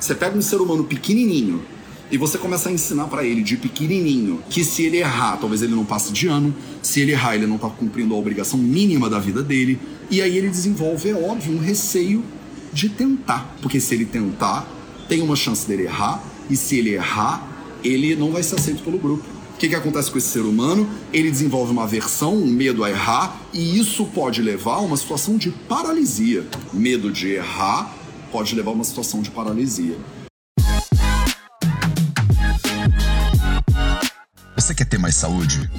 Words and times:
Você 0.00 0.14
pega 0.14 0.36
um 0.36 0.40
ser 0.40 0.56
humano 0.56 0.82
pequenininho 0.84 1.62
e 2.10 2.16
você 2.16 2.38
começa 2.38 2.70
a 2.70 2.72
ensinar 2.72 3.04
para 3.04 3.22
ele 3.22 3.42
de 3.42 3.58
pequenininho 3.58 4.42
que 4.48 4.64
se 4.64 4.82
ele 4.82 4.96
errar, 4.96 5.36
talvez 5.36 5.60
ele 5.60 5.74
não 5.74 5.84
passe 5.84 6.10
de 6.10 6.26
ano, 6.26 6.54
se 6.82 7.00
ele 7.00 7.12
errar, 7.12 7.34
ele 7.34 7.46
não 7.46 7.58
tá 7.58 7.68
cumprindo 7.68 8.14
a 8.14 8.16
obrigação 8.16 8.58
mínima 8.58 9.10
da 9.10 9.18
vida 9.18 9.42
dele, 9.42 9.78
e 10.10 10.22
aí 10.22 10.38
ele 10.38 10.48
desenvolve, 10.48 11.10
é 11.10 11.14
óbvio, 11.14 11.54
um 11.54 11.60
receio 11.60 12.24
de 12.72 12.88
tentar, 12.88 13.54
porque 13.60 13.78
se 13.78 13.94
ele 13.94 14.06
tentar, 14.06 14.66
tem 15.06 15.20
uma 15.20 15.36
chance 15.36 15.68
dele 15.68 15.82
errar, 15.82 16.24
e 16.48 16.56
se 16.56 16.78
ele 16.78 16.94
errar, 16.94 17.46
ele 17.84 18.16
não 18.16 18.32
vai 18.32 18.42
ser 18.42 18.54
aceito 18.56 18.82
pelo 18.82 18.98
grupo. 18.98 19.22
O 19.54 19.58
que, 19.60 19.68
que 19.68 19.74
acontece 19.74 20.10
com 20.10 20.16
esse 20.16 20.28
ser 20.28 20.40
humano? 20.40 20.88
Ele 21.12 21.30
desenvolve 21.30 21.70
uma 21.70 21.82
aversão, 21.82 22.34
um 22.34 22.46
medo 22.46 22.82
a 22.82 22.90
errar, 22.90 23.38
e 23.52 23.78
isso 23.78 24.06
pode 24.06 24.40
levar 24.40 24.76
a 24.76 24.80
uma 24.80 24.96
situação 24.96 25.36
de 25.36 25.50
paralisia. 25.50 26.46
Medo 26.72 27.12
de 27.12 27.28
errar 27.28 27.99
pode 28.30 28.54
levar 28.54 28.70
a 28.70 28.74
uma 28.74 28.84
situação 28.84 29.22
de 29.22 29.30
paralisia. 29.30 29.98
Você 34.54 34.74
quer 34.74 34.84
ter 34.84 34.98
mais 34.98 35.16
saúde? 35.16 35.70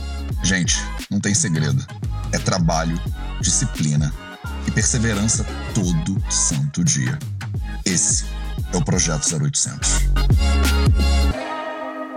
Gente, 0.44 0.77
não 1.10 1.20
tem 1.20 1.34
segredo. 1.34 1.86
É 2.32 2.38
trabalho, 2.38 3.00
disciplina 3.40 4.14
e 4.68 4.72
perseverança 4.72 5.46
todo 5.74 6.22
santo 6.30 6.84
dia. 6.84 7.18
Esse 7.86 8.26
é 8.74 8.77
o 8.77 8.84
Projeto 8.84 9.26
0800. 9.34 9.90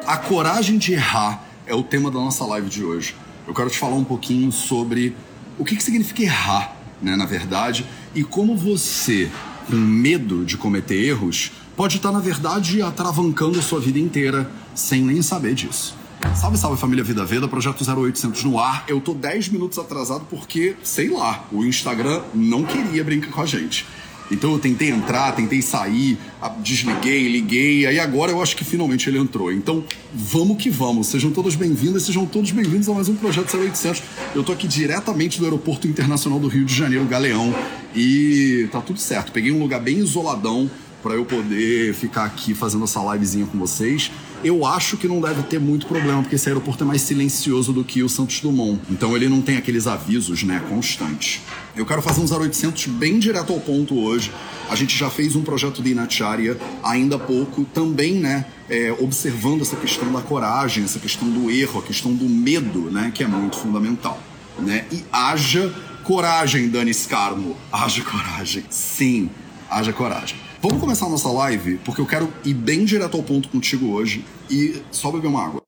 A 0.07 0.16
coragem 0.19 0.79
de 0.79 0.93
errar 0.95 1.45
é 1.66 1.74
o 1.74 1.82
tema 1.82 2.10
da 2.10 2.19
nossa 2.19 2.45
live 2.45 2.69
de 2.69 2.85
hoje. 2.85 3.15
Eu 3.46 3.55
quero 3.55 3.71
te 3.71 3.79
falar 3.79 3.96
um 3.96 4.05
pouquinho 4.05 4.51
sobre 4.51 5.16
o 5.59 5.65
que, 5.65 5.77
que 5.77 5.82
significa 5.82 6.23
errar, 6.23 6.77
né, 7.01 7.16
na 7.16 7.27
verdade, 7.27 7.87
e 8.15 8.24
como 8.24 8.57
você, 8.57 9.30
com 9.66 9.77
medo 9.77 10.45
de 10.45 10.56
cometer 10.56 10.95
erros, 10.95 11.50
pode 11.77 11.96
estar, 11.96 12.12
na 12.12 12.20
verdade, 12.20 12.82
atravancando 12.82 13.60
sua 13.62 13.80
vida 13.80 13.98
inteira 13.98 14.50
sem 14.74 15.02
nem 15.02 15.23
saber 15.23 15.54
disso. 15.54 15.96
Salve, 16.34 16.56
salve 16.56 16.80
família 16.80 17.04
Vida 17.04 17.24
Veda, 17.24 17.46
projeto 17.46 17.84
0800 17.84 18.45
no 18.45 18.59
ar. 18.59 18.84
Eu 18.88 19.01
tô 19.01 19.15
10 19.15 19.48
minutos 19.51 19.79
atrasado 19.79 20.26
porque, 20.30 20.74
sei 20.82 21.10
lá, 21.10 21.46
o 21.52 21.65
Instagram 21.65 22.23
não 22.34 22.65
queria 22.65 23.04
brincar 23.04 23.30
com 23.30 23.40
a 23.43 23.46
gente. 23.46 23.87
Então 24.30 24.52
eu 24.52 24.59
tentei 24.59 24.88
entrar, 24.90 25.32
tentei 25.32 25.60
sair, 25.60 26.18
desliguei, 26.60 27.28
liguei, 27.28 27.87
aí 27.87 28.01
agora 28.01 28.32
eu 28.32 28.43
acho 28.43 28.56
que 28.56 28.65
finalmente 28.65 29.09
ele 29.09 29.18
entrou. 29.18 29.52
Então 29.52 29.84
vamos 30.15 30.56
que 30.56 30.71
vamos, 30.71 31.09
sejam 31.09 31.30
todos 31.30 31.54
bem-vindos, 31.54 32.04
sejam 32.04 32.24
todos 32.24 32.51
bem-vindos 32.51 32.88
a 32.88 32.95
mais 32.95 33.09
um 33.09 33.15
Projeto 33.15 33.54
0800. 33.54 34.02
Eu 34.34 34.43
tô 34.43 34.52
aqui 34.52 34.66
diretamente 34.66 35.38
do 35.38 35.45
Aeroporto 35.45 35.87
Internacional 35.87 36.40
do 36.40 36.49
Rio 36.49 36.65
de 36.65 36.74
Janeiro, 36.74 37.04
Galeão, 37.04 37.54
e 37.95 38.68
tá 38.73 38.80
tudo 38.80 38.98
certo. 38.98 39.32
Peguei 39.32 39.52
um 39.52 39.59
lugar 39.59 39.80
bem 39.80 39.98
isoladão 39.98 40.70
para 41.04 41.14
eu 41.14 41.24
poder 41.26 41.92
ficar 41.92 42.24
aqui 42.24 42.54
fazendo 42.54 42.84
essa 42.84 42.98
livezinha 43.12 43.45
com 43.45 43.59
vocês. 43.59 44.10
Eu 44.42 44.64
acho 44.64 44.96
que 44.96 45.06
não 45.06 45.20
deve 45.20 45.42
ter 45.42 45.60
muito 45.60 45.87
problema, 45.87 46.22
porque 46.22 46.37
esse 46.37 46.48
aeroporto 46.48 46.82
é 46.82 46.87
mais 46.87 47.02
silencioso 47.02 47.74
do 47.74 47.84
que 47.84 48.02
o 48.02 48.09
Santos 48.09 48.40
Dumont. 48.40 48.80
Então 48.90 49.15
ele 49.15 49.28
não 49.28 49.42
tem 49.42 49.59
aqueles 49.59 49.87
avisos, 49.87 50.42
né, 50.42 50.62
constantes. 50.68 51.42
Eu 51.76 51.84
quero 51.84 52.00
fazer 52.00 52.22
um 52.22 52.42
0800 52.42 52.87
bem 52.87 53.18
direto 53.18 53.52
ao 53.52 53.60
ponto 53.60 53.98
hoje. 53.98 54.32
A 54.70 54.74
gente 54.74 54.96
já 54.96 55.10
fez 55.10 55.37
um 55.37 55.42
projeto 55.42 55.82
de 55.82 55.90
Inacharya 55.90 56.59
ainda 56.82 57.16
há 57.16 57.18
pouco, 57.18 57.65
também, 57.65 58.15
né, 58.15 58.46
é, 58.68 58.95
observando 58.98 59.60
essa 59.60 59.76
questão 59.76 60.10
da 60.10 60.22
coragem, 60.22 60.84
essa 60.84 60.98
questão 60.98 61.28
do 61.28 61.50
erro, 61.50 61.80
a 61.80 61.82
questão 61.82 62.15
do 62.15 62.26
medo, 62.26 62.90
né, 62.90 63.12
que 63.15 63.22
é 63.22 63.26
muito 63.26 63.56
fundamental. 63.56 64.19
Né? 64.59 64.84
E 64.92 65.04
haja 65.12 65.75
coragem, 66.05 66.69
Dani 66.69 66.93
Scarmo. 66.93 67.56
Haja 67.72 68.03
coragem. 68.03 68.65
Sim, 68.69 69.31
haja 69.71 69.93
coragem. 69.93 70.37
Vamos 70.61 70.78
começar 70.78 71.06
a 71.06 71.09
nossa 71.09 71.31
live, 71.31 71.78
porque 71.84 72.00
eu 72.00 72.06
quero 72.06 72.33
ir 72.44 72.55
bem 72.55 72.84
direto 72.84 73.16
ao 73.16 73.22
ponto 73.22 73.49
contigo 73.49 73.91
hoje 73.91 74.25
e 74.50 74.83
só 74.91 75.11
beber 75.11 75.28
uma 75.28 75.44
água. 75.44 75.62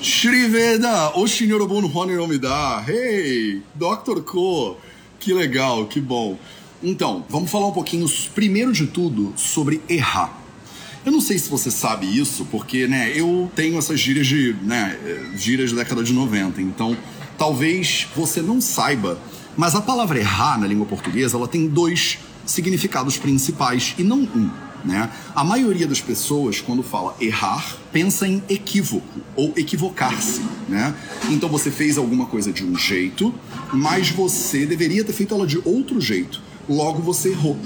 Shriveda, 0.00 1.12
Honor 1.14 2.20
Omida. 2.20 2.84
Hey, 2.86 3.62
Dr. 3.74 4.20
Ko. 4.22 4.76
Que 5.18 5.32
legal, 5.32 5.86
que 5.86 6.00
bom. 6.00 6.38
Então, 6.82 7.24
vamos 7.28 7.50
falar 7.50 7.68
um 7.68 7.72
pouquinho, 7.72 8.06
primeiro 8.34 8.72
de 8.72 8.86
tudo, 8.86 9.32
sobre 9.36 9.80
errar. 9.88 10.38
Eu 11.04 11.12
não 11.12 11.20
sei 11.20 11.38
se 11.38 11.48
você 11.48 11.70
sabe 11.70 12.06
isso, 12.06 12.46
porque, 12.50 12.86
né, 12.86 13.12
eu 13.14 13.50
tenho 13.56 13.78
essas 13.78 13.98
gírias 13.98 14.26
de, 14.26 14.54
né, 14.62 14.98
gírias 15.36 15.72
da 15.72 15.82
década 15.82 16.02
de 16.02 16.12
90, 16.12 16.60
então 16.60 16.96
talvez 17.38 18.06
você 18.14 18.40
não 18.42 18.60
saiba, 18.60 19.18
mas 19.56 19.74
a 19.74 19.80
palavra 19.80 20.18
errar 20.18 20.58
na 20.58 20.66
língua 20.66 20.86
portuguesa, 20.86 21.36
ela 21.36 21.48
tem 21.48 21.68
dois 21.68 22.18
significados 22.46 23.16
principais 23.16 23.94
e 23.98 24.02
não 24.02 24.20
um. 24.20 24.50
Né? 24.84 25.08
A 25.34 25.44
maioria 25.44 25.86
das 25.86 26.00
pessoas, 26.00 26.60
quando 26.60 26.82
fala 26.82 27.14
errar, 27.20 27.76
pensa 27.92 28.26
em 28.26 28.42
equívoco 28.48 29.20
ou 29.36 29.52
equivocar-se. 29.56 30.40
Né? 30.68 30.94
Então 31.30 31.48
você 31.48 31.70
fez 31.70 31.96
alguma 31.96 32.26
coisa 32.26 32.52
de 32.52 32.64
um 32.64 32.76
jeito, 32.76 33.32
mas 33.72 34.10
você 34.10 34.66
deveria 34.66 35.04
ter 35.04 35.12
feito 35.12 35.34
ela 35.34 35.46
de 35.46 35.60
outro 35.64 36.00
jeito. 36.00 36.40
Logo 36.68 37.00
você 37.00 37.30
errou. 37.30 37.56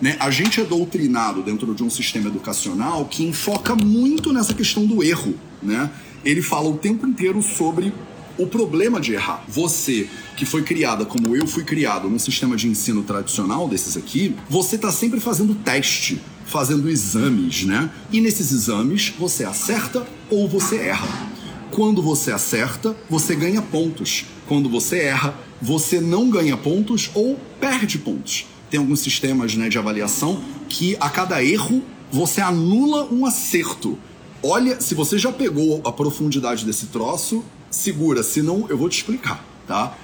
Né? 0.00 0.16
A 0.20 0.30
gente 0.30 0.60
é 0.60 0.64
doutrinado 0.64 1.42
dentro 1.42 1.74
de 1.74 1.82
um 1.82 1.88
sistema 1.88 2.28
educacional 2.28 3.06
que 3.06 3.24
enfoca 3.24 3.74
muito 3.74 4.32
nessa 4.32 4.52
questão 4.52 4.84
do 4.84 5.02
erro. 5.02 5.34
Né? 5.62 5.90
Ele 6.24 6.42
fala 6.42 6.68
o 6.68 6.76
tempo 6.76 7.06
inteiro 7.06 7.40
sobre 7.40 7.92
o 8.38 8.46
problema 8.46 9.00
de 9.00 9.14
errar. 9.14 9.44
Você, 9.48 10.08
que 10.36 10.44
foi 10.44 10.62
criada 10.62 11.04
como 11.04 11.34
eu 11.36 11.46
fui 11.46 11.64
criado 11.64 12.08
num 12.08 12.18
sistema 12.18 12.56
de 12.56 12.68
ensino 12.68 13.02
tradicional 13.02 13.68
desses 13.68 13.96
aqui, 13.96 14.34
você 14.48 14.76
está 14.76 14.90
sempre 14.90 15.20
fazendo 15.20 15.54
teste, 15.54 16.20
fazendo 16.46 16.88
exames, 16.88 17.64
né? 17.64 17.90
E 18.12 18.20
nesses 18.20 18.52
exames 18.52 19.12
você 19.18 19.44
acerta 19.44 20.06
ou 20.30 20.48
você 20.48 20.76
erra. 20.76 21.30
Quando 21.70 22.00
você 22.00 22.30
acerta, 22.30 22.96
você 23.10 23.34
ganha 23.34 23.60
pontos. 23.60 24.24
Quando 24.46 24.68
você 24.68 25.00
erra, 25.00 25.34
você 25.60 26.00
não 26.00 26.30
ganha 26.30 26.56
pontos 26.56 27.10
ou 27.14 27.38
perde 27.60 27.98
pontos. 27.98 28.46
Tem 28.70 28.78
alguns 28.78 29.00
sistemas 29.00 29.54
né, 29.54 29.68
de 29.68 29.78
avaliação 29.78 30.42
que 30.68 30.96
a 31.00 31.10
cada 31.10 31.42
erro 31.42 31.82
você 32.10 32.40
anula 32.40 33.04
um 33.12 33.26
acerto. 33.26 33.98
Olha, 34.42 34.80
se 34.80 34.94
você 34.94 35.18
já 35.18 35.32
pegou 35.32 35.80
a 35.84 35.90
profundidade 35.90 36.64
desse 36.64 36.86
troço, 36.86 37.44
segura, 37.76 38.22
senão 38.22 38.66
eu 38.68 38.78
vou 38.78 38.88
te 38.88 38.98
explicar, 38.98 39.44
tá? 39.66 39.96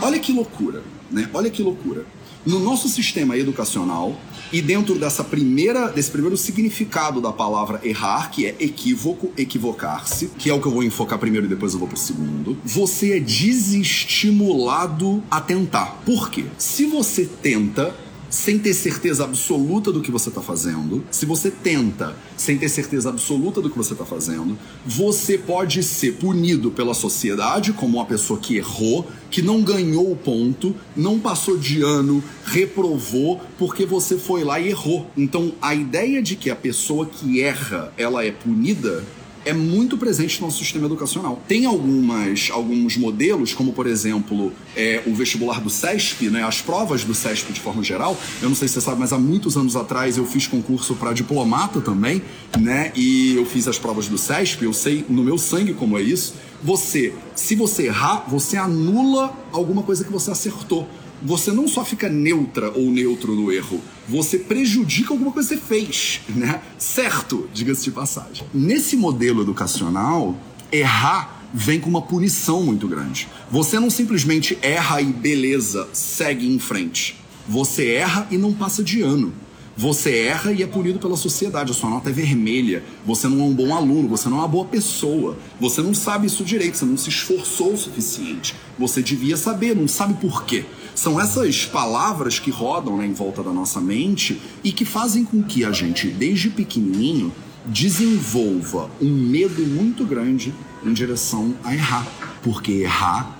Olha 0.00 0.18
que 0.18 0.32
loucura, 0.32 0.82
né? 1.10 1.28
Olha 1.32 1.50
que 1.50 1.62
loucura. 1.62 2.04
No 2.44 2.58
nosso 2.58 2.88
sistema 2.88 3.36
educacional 3.36 4.18
e 4.50 4.62
dentro 4.62 4.98
dessa 4.98 5.22
primeira, 5.22 5.88
desse 5.88 6.10
primeiro 6.10 6.38
significado 6.38 7.20
da 7.20 7.30
palavra 7.30 7.78
errar, 7.84 8.30
que 8.30 8.46
é 8.46 8.56
equívoco, 8.58 9.30
equivocar-se, 9.36 10.28
que 10.38 10.48
é 10.48 10.54
o 10.54 10.60
que 10.60 10.66
eu 10.66 10.72
vou 10.72 10.82
enfocar 10.82 11.18
primeiro 11.18 11.46
e 11.46 11.50
depois 11.50 11.74
eu 11.74 11.78
vou 11.78 11.86
pro 11.86 11.98
segundo, 11.98 12.56
você 12.64 13.18
é 13.18 13.20
desestimulado 13.20 15.22
a 15.30 15.40
tentar. 15.40 16.00
Por 16.06 16.30
quê? 16.30 16.46
Se 16.56 16.86
você 16.86 17.26
tenta, 17.26 17.94
sem 18.30 18.58
ter 18.58 18.72
certeza 18.72 19.24
absoluta 19.24 19.90
do 19.90 20.00
que 20.00 20.10
você 20.10 20.28
está 20.28 20.40
fazendo, 20.40 21.04
se 21.10 21.26
você 21.26 21.50
tenta 21.50 22.14
sem 22.36 22.56
ter 22.56 22.68
certeza 22.68 23.08
absoluta 23.10 23.60
do 23.60 23.68
que 23.68 23.76
você 23.76 23.92
está 23.92 24.04
fazendo, 24.04 24.56
você 24.86 25.36
pode 25.36 25.82
ser 25.82 26.12
punido 26.14 26.70
pela 26.70 26.94
sociedade 26.94 27.72
como 27.72 27.98
uma 27.98 28.06
pessoa 28.06 28.38
que 28.38 28.56
errou, 28.56 29.06
que 29.30 29.42
não 29.42 29.62
ganhou 29.62 30.10
o 30.10 30.16
ponto, 30.16 30.74
não 30.96 31.18
passou 31.18 31.58
de 31.58 31.82
ano, 31.82 32.22
reprovou 32.44 33.40
porque 33.58 33.84
você 33.84 34.16
foi 34.16 34.44
lá 34.44 34.60
e 34.60 34.68
errou. 34.68 35.10
Então, 35.16 35.52
a 35.60 35.74
ideia 35.74 36.22
de 36.22 36.36
que 36.36 36.50
a 36.50 36.56
pessoa 36.56 37.06
que 37.06 37.42
erra, 37.42 37.92
ela 37.96 38.24
é 38.24 38.30
punida, 38.30 39.04
é 39.44 39.52
muito 39.52 39.96
presente 39.96 40.40
no 40.40 40.46
nosso 40.46 40.58
sistema 40.58 40.86
educacional. 40.86 41.40
Tem 41.48 41.64
algumas, 41.64 42.50
alguns 42.50 42.96
modelos, 42.96 43.54
como 43.54 43.72
por 43.72 43.86
exemplo 43.86 44.52
é, 44.76 45.02
o 45.06 45.14
vestibular 45.14 45.60
do 45.60 45.70
SESP, 45.70 46.28
né, 46.28 46.42
as 46.44 46.60
provas 46.60 47.04
do 47.04 47.14
SESP 47.14 47.52
de 47.52 47.60
forma 47.60 47.82
geral. 47.82 48.16
Eu 48.42 48.48
não 48.48 48.56
sei 48.56 48.68
se 48.68 48.74
você 48.74 48.80
sabe, 48.80 49.00
mas 49.00 49.12
há 49.12 49.18
muitos 49.18 49.56
anos 49.56 49.76
atrás 49.76 50.16
eu 50.16 50.26
fiz 50.26 50.46
concurso 50.46 50.94
para 50.94 51.12
diplomata 51.12 51.80
também, 51.80 52.22
né? 52.58 52.92
E 52.94 53.34
eu 53.36 53.44
fiz 53.44 53.66
as 53.66 53.78
provas 53.78 54.08
do 54.08 54.18
SESP, 54.18 54.64
eu 54.64 54.72
sei 54.72 55.04
no 55.08 55.22
meu 55.22 55.38
sangue 55.38 55.74
como 55.74 55.98
é 55.98 56.02
isso. 56.02 56.34
Você, 56.62 57.14
se 57.34 57.54
você 57.54 57.86
errar, 57.86 58.26
você 58.28 58.56
anula 58.56 59.34
alguma 59.52 59.82
coisa 59.82 60.04
que 60.04 60.12
você 60.12 60.30
acertou 60.30 60.86
você 61.22 61.52
não 61.52 61.68
só 61.68 61.84
fica 61.84 62.08
neutra 62.08 62.70
ou 62.70 62.90
neutro 62.90 63.34
no 63.34 63.52
erro, 63.52 63.80
você 64.10 64.38
prejudica 64.38 65.14
alguma 65.14 65.30
coisa 65.30 65.50
que 65.50 65.54
você 65.54 65.60
fez, 65.60 66.20
né? 66.28 66.60
Certo, 66.76 67.48
diga-se 67.54 67.84
de 67.84 67.92
passagem. 67.92 68.44
Nesse 68.52 68.96
modelo 68.96 69.40
educacional, 69.40 70.36
errar 70.72 71.46
vem 71.54 71.78
com 71.78 71.88
uma 71.88 72.02
punição 72.02 72.64
muito 72.64 72.88
grande. 72.88 73.28
Você 73.52 73.78
não 73.78 73.88
simplesmente 73.88 74.58
erra 74.62 75.00
e 75.00 75.06
beleza, 75.06 75.88
segue 75.92 76.52
em 76.52 76.58
frente. 76.58 77.16
Você 77.48 77.88
erra 77.92 78.26
e 78.32 78.36
não 78.36 78.52
passa 78.52 78.82
de 78.82 79.00
ano. 79.00 79.32
Você 79.76 80.10
erra 80.18 80.52
e 80.52 80.62
é 80.62 80.66
punido 80.66 80.98
pela 80.98 81.16
sociedade, 81.16 81.70
a 81.70 81.74
sua 81.74 81.88
nota 81.88 82.10
é 82.10 82.12
vermelha, 82.12 82.82
você 83.06 83.28
não 83.28 83.40
é 83.40 83.44
um 83.44 83.54
bom 83.54 83.74
aluno, 83.74 84.08
você 84.08 84.28
não 84.28 84.38
é 84.38 84.40
uma 84.40 84.48
boa 84.48 84.64
pessoa, 84.64 85.38
você 85.58 85.80
não 85.80 85.94
sabe 85.94 86.26
isso 86.26 86.44
direito, 86.44 86.76
você 86.76 86.84
não 86.84 86.96
se 86.96 87.08
esforçou 87.08 87.72
o 87.72 87.78
suficiente. 87.78 88.54
Você 88.78 89.00
devia 89.02 89.36
saber, 89.36 89.76
não 89.76 89.86
sabe 89.86 90.14
por 90.14 90.44
quê. 90.44 90.66
São 91.00 91.18
essas 91.18 91.64
palavras 91.64 92.38
que 92.38 92.50
rodam 92.50 92.98
né, 92.98 93.06
em 93.06 93.14
volta 93.14 93.42
da 93.42 93.54
nossa 93.54 93.80
mente 93.80 94.38
e 94.62 94.70
que 94.70 94.84
fazem 94.84 95.24
com 95.24 95.42
que 95.42 95.64
a 95.64 95.72
gente, 95.72 96.08
desde 96.08 96.50
pequenininho, 96.50 97.32
desenvolva 97.64 98.90
um 99.00 99.10
medo 99.10 99.62
muito 99.62 100.04
grande 100.04 100.52
em 100.84 100.92
direção 100.92 101.54
a 101.64 101.72
errar. 101.72 102.06
Porque 102.42 102.72
errar 102.72 103.34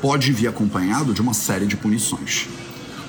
pode 0.00 0.32
vir 0.32 0.48
acompanhado 0.48 1.12
de 1.12 1.20
uma 1.20 1.34
série 1.34 1.66
de 1.66 1.76
punições. 1.76 2.48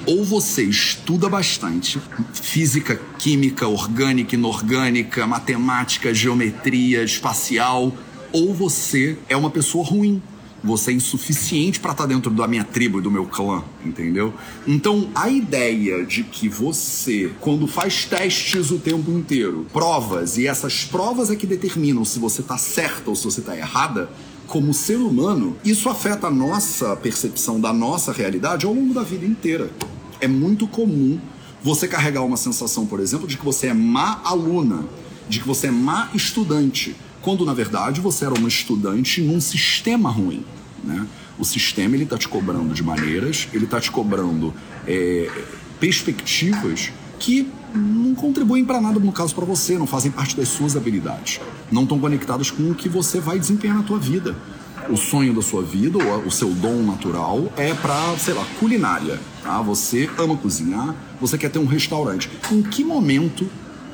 Ou 0.05 0.25
você 0.25 0.63
estuda 0.63 1.29
bastante 1.29 1.97
física, 2.33 2.99
química, 3.17 3.69
orgânica, 3.69 4.35
inorgânica, 4.35 5.25
matemática, 5.25 6.13
geometria, 6.13 7.05
espacial, 7.05 7.93
ou 8.33 8.53
você 8.53 9.17
é 9.29 9.37
uma 9.37 9.49
pessoa 9.49 9.85
ruim, 9.85 10.21
você 10.63 10.91
é 10.91 10.93
insuficiente 10.93 11.79
para 11.79 11.91
estar 11.91 12.03
tá 12.03 12.07
dentro 12.07 12.31
da 12.31 12.47
minha 12.47 12.63
tribo 12.63 12.99
e 12.99 13.01
do 13.01 13.11
meu 13.11 13.25
clã, 13.25 13.63
entendeu? 13.85 14.33
Então, 14.65 15.09
a 15.13 15.29
ideia 15.29 16.05
de 16.05 16.23
que 16.23 16.47
você, 16.47 17.31
quando 17.41 17.67
faz 17.67 18.05
testes 18.05 18.71
o 18.71 18.79
tempo 18.79 19.11
inteiro, 19.11 19.65
provas, 19.73 20.37
e 20.37 20.47
essas 20.47 20.85
provas 20.85 21.29
é 21.29 21.35
que 21.35 21.45
determinam 21.45 22.05
se 22.05 22.17
você 22.19 22.41
está 22.41 22.57
certa 22.57 23.09
ou 23.09 23.15
se 23.15 23.25
você 23.25 23.41
está 23.41 23.57
errada, 23.57 24.09
como 24.47 24.73
ser 24.73 24.97
humano, 24.97 25.57
isso 25.65 25.89
afeta 25.89 26.27
a 26.27 26.31
nossa 26.31 26.95
percepção 26.95 27.59
da 27.59 27.73
nossa 27.73 28.11
realidade 28.11 28.65
ao 28.65 28.73
longo 28.73 28.93
da 28.93 29.03
vida 29.03 29.25
inteira. 29.25 29.69
É 30.21 30.27
muito 30.27 30.67
comum 30.67 31.19
você 31.61 31.87
carregar 31.87 32.23
uma 32.23 32.37
sensação, 32.37 32.85
por 32.85 32.99
exemplo, 32.99 33.27
de 33.27 33.37
que 33.37 33.45
você 33.45 33.67
é 33.67 33.73
má 33.73 34.21
aluna, 34.23 34.85
de 35.27 35.39
que 35.39 35.47
você 35.47 35.67
é 35.67 35.71
má 35.71 36.09
estudante, 36.13 36.95
quando 37.23 37.45
na 37.45 37.53
verdade 37.53 37.99
você 38.01 38.25
era 38.25 38.33
uma 38.33 38.47
estudante 38.47 39.21
num 39.21 39.41
sistema 39.41 40.11
ruim. 40.11 40.45
Né? 40.83 41.07
O 41.39 41.45
sistema 41.45 41.95
ele 41.95 42.03
está 42.03 42.17
te 42.17 42.27
cobrando 42.27 42.73
de 42.73 42.83
maneiras, 42.83 43.47
ele 43.53 43.65
está 43.65 43.79
te 43.79 43.89
cobrando 43.89 44.53
é, 44.85 45.31
perspectivas 45.79 46.91
que 47.17 47.49
não 47.73 48.13
contribuem 48.13 48.65
para 48.65 48.79
nada 48.79 48.99
no 48.99 49.11
caso 49.11 49.33
para 49.33 49.45
você, 49.45 49.77
não 49.77 49.87
fazem 49.87 50.11
parte 50.11 50.35
das 50.35 50.49
suas 50.49 50.75
habilidades, 50.75 51.39
não 51.71 51.83
estão 51.83 51.97
conectadas 51.97 52.51
com 52.51 52.69
o 52.69 52.75
que 52.75 52.89
você 52.89 53.19
vai 53.19 53.39
desempenhar 53.39 53.77
na 53.77 53.83
tua 53.83 53.97
vida. 53.97 54.35
O 54.89 54.97
sonho 54.97 55.33
da 55.33 55.41
sua 55.41 55.63
vida, 55.63 55.97
ou 55.97 56.27
o 56.27 56.31
seu 56.31 56.49
dom 56.49 56.83
natural, 56.83 57.49
é 57.55 57.73
para, 57.73 58.17
sei 58.17 58.33
lá, 58.33 58.45
culinária. 58.59 59.17
Tá? 59.41 59.61
Você 59.61 60.09
ama 60.17 60.35
cozinhar, 60.35 60.93
você 61.21 61.37
quer 61.37 61.49
ter 61.49 61.57
um 61.57 61.65
restaurante. 61.65 62.29
Em 62.51 62.61
que 62.61 62.83
momento 62.83 63.47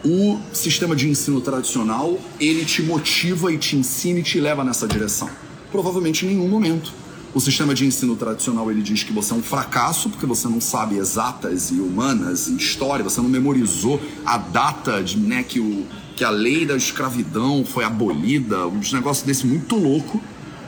o 0.03 0.39
sistema 0.53 0.95
de 0.95 1.09
ensino 1.09 1.41
tradicional 1.41 2.19
ele 2.39 2.65
te 2.65 2.81
motiva 2.81 3.51
e 3.51 3.57
te 3.57 3.75
ensina 3.75 4.19
e 4.19 4.23
te 4.23 4.39
leva 4.39 4.63
nessa 4.63 4.87
direção? 4.87 5.29
Provavelmente 5.71 6.25
em 6.25 6.29
nenhum 6.29 6.47
momento. 6.47 6.93
O 7.33 7.39
sistema 7.39 7.75
de 7.75 7.85
ensino 7.85 8.15
tradicional 8.15 8.71
ele 8.71 8.81
diz 8.81 9.03
que 9.03 9.13
você 9.13 9.33
é 9.33 9.35
um 9.35 9.43
fracasso 9.43 10.09
porque 10.09 10.25
você 10.25 10.47
não 10.47 10.59
sabe 10.59 10.97
exatas 10.97 11.69
e 11.69 11.75
humanas 11.75 12.47
e 12.47 12.55
história, 12.55 13.03
você 13.03 13.21
não 13.21 13.29
memorizou 13.29 14.01
a 14.25 14.37
data 14.37 15.03
de, 15.03 15.17
né, 15.17 15.43
que, 15.43 15.59
o, 15.59 15.85
que 16.15 16.23
a 16.23 16.31
lei 16.31 16.65
da 16.65 16.75
escravidão 16.75 17.63
foi 17.63 17.83
abolida, 17.83 18.65
uns 18.67 18.91
negócios 18.91 19.25
desse 19.25 19.45
muito 19.45 19.75
louco. 19.75 20.19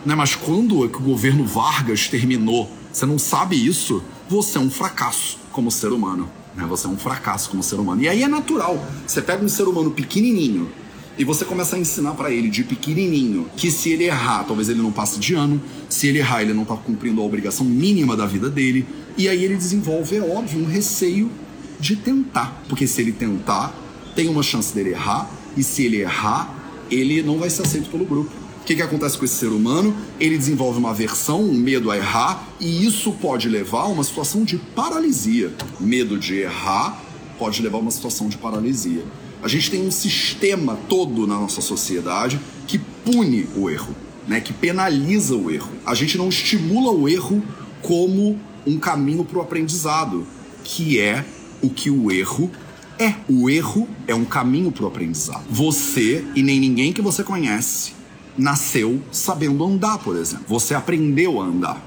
Né? 0.06 0.14
Mas 0.14 0.36
quando 0.36 0.86
é 0.86 0.88
que 0.88 0.98
o 0.98 1.02
governo 1.02 1.46
Vargas 1.46 2.08
terminou, 2.08 2.70
você 2.94 3.08
não 3.08 3.18
sabe 3.18 3.56
isso, 3.56 4.04
você 4.30 4.60
é 4.60 4.62
um 4.62 4.70
fracasso 4.70 5.40
como 5.52 5.72
ser 5.72 5.92
humano. 5.92 6.30
Né? 6.56 6.66
Você 6.68 6.88
é 6.88 6.90
um 6.90 6.98
fracasso 6.98 7.50
como 7.50 7.64
ser 7.64 7.76
humano. 7.76 8.02
E 8.02 8.10
aí 8.10 8.24
é 8.24 8.28
natural. 8.28 8.84
Você 9.06 9.22
pega 9.22 9.44
um 9.44 9.50
ser 9.50 9.64
humano 9.64 9.92
pequenininho 9.92 10.70
e 11.18 11.24
você 11.24 11.46
começa 11.46 11.76
a 11.76 11.80
ensinar 11.80 12.14
para 12.14 12.32
ele 12.32 12.50
de 12.50 12.64
pequenininho 12.64 13.48
que 13.56 13.70
se 13.70 13.90
ele 13.90 14.06
errar, 14.06 14.44
talvez 14.44 14.70
ele 14.70 14.82
não 14.82 14.92
passe 14.92 15.20
de 15.20 15.34
ano. 15.34 15.62
Se 15.90 16.08
ele 16.08 16.20
errar, 16.20 16.42
ele 16.42 16.54
não 16.54 16.66
tá 16.66 16.76
cumprindo 16.76 17.22
a 17.22 17.24
obrigação 17.24 17.66
mínima 17.66 18.16
da 18.16 18.26
vida 18.26 18.50
dele. 18.50 18.86
E 19.18 19.28
aí 19.28 19.44
ele 19.44 19.56
desenvolve, 19.56 20.16
é 20.16 20.22
óbvio, 20.22 20.62
um 20.62 20.66
receio 20.66 21.30
de 21.80 21.96
tentar. 21.96 22.64
Porque 22.68 22.88
se 22.88 23.02
ele 23.02 23.12
tentar, 23.12 23.76
tem 24.16 24.30
uma 24.30 24.42
chance 24.42 24.74
dele 24.74 24.92
errar. 24.92 25.30
E 25.56 25.64
se 25.64 25.84
ele 25.84 25.98
errar, 25.98 26.56
ele 26.90 27.22
não 27.22 27.38
vai 27.38 27.50
ser 27.50 27.64
aceito 27.64 27.90
pelo 27.90 28.06
grupo. 28.06 28.32
O 28.62 28.64
que, 28.64 28.76
que 28.76 28.82
acontece 28.82 29.18
com 29.18 29.26
esse 29.26 29.34
ser 29.34 29.48
humano? 29.48 29.94
Ele 30.20 30.38
desenvolve 30.38 30.78
uma 30.78 30.92
aversão, 30.92 31.42
um 31.42 31.54
medo 31.54 31.90
a 31.90 31.98
errar, 31.98 32.48
e 32.60 32.86
isso 32.86 33.12
pode 33.14 33.50
levar 33.50 33.82
a 33.82 33.88
uma 33.88 34.04
situação 34.04 34.44
de 34.44 34.58
paralisia. 34.58 35.52
Medo 35.80 36.18
de 36.18 36.36
errar 36.36 37.02
pode 37.40 37.60
levar 37.60 37.80
a 37.80 37.82
uma 37.82 37.90
situação 37.90 38.30
de 38.30 38.38
paralisia. 38.38 39.04
A 39.42 39.48
gente 39.48 39.72
tem 39.72 39.86
um 39.86 39.90
sistema 39.90 40.78
todo 40.88 41.26
na 41.26 41.40
nossa 41.40 41.60
sociedade 41.60 42.40
que 42.68 42.78
pune 43.04 43.48
o 43.56 43.68
erro, 43.68 43.96
né? 44.28 44.40
que 44.40 44.54
penaliza 44.54 45.36
o 45.36 45.50
erro. 45.50 45.72
A 45.84 45.96
gente 45.96 46.16
não 46.16 46.30
estimula 46.30 46.92
o 46.92 47.10
erro 47.10 47.44
como 47.82 48.40
um 48.66 48.78
caminho 48.78 49.26
para 49.26 49.40
o 49.40 49.42
aprendizado, 49.42 50.26
que 50.64 51.00
é 51.00 51.26
o 51.64 51.70
que 51.72 51.90
o 51.90 52.12
erro 52.12 52.52
é. 53.00 53.16
O 53.28 53.50
erro 53.50 53.90
é 54.08 54.14
um 54.14 54.24
caminho 54.24 54.72
para 54.72 54.84
o 54.84 54.88
aprendizado. 54.88 55.46
Você 55.50 56.24
e 56.36 56.44
nem 56.44 56.60
ninguém 56.60 56.94
que 56.94 57.02
você 57.02 57.24
conhece 57.24 58.01
nasceu 58.38 59.02
sabendo 59.12 59.64
andar, 59.64 59.98
por 60.00 60.16
exemplo. 60.16 60.46
Você 60.48 60.74
aprendeu 60.74 61.42
a 61.42 61.46
andar. 61.46 61.82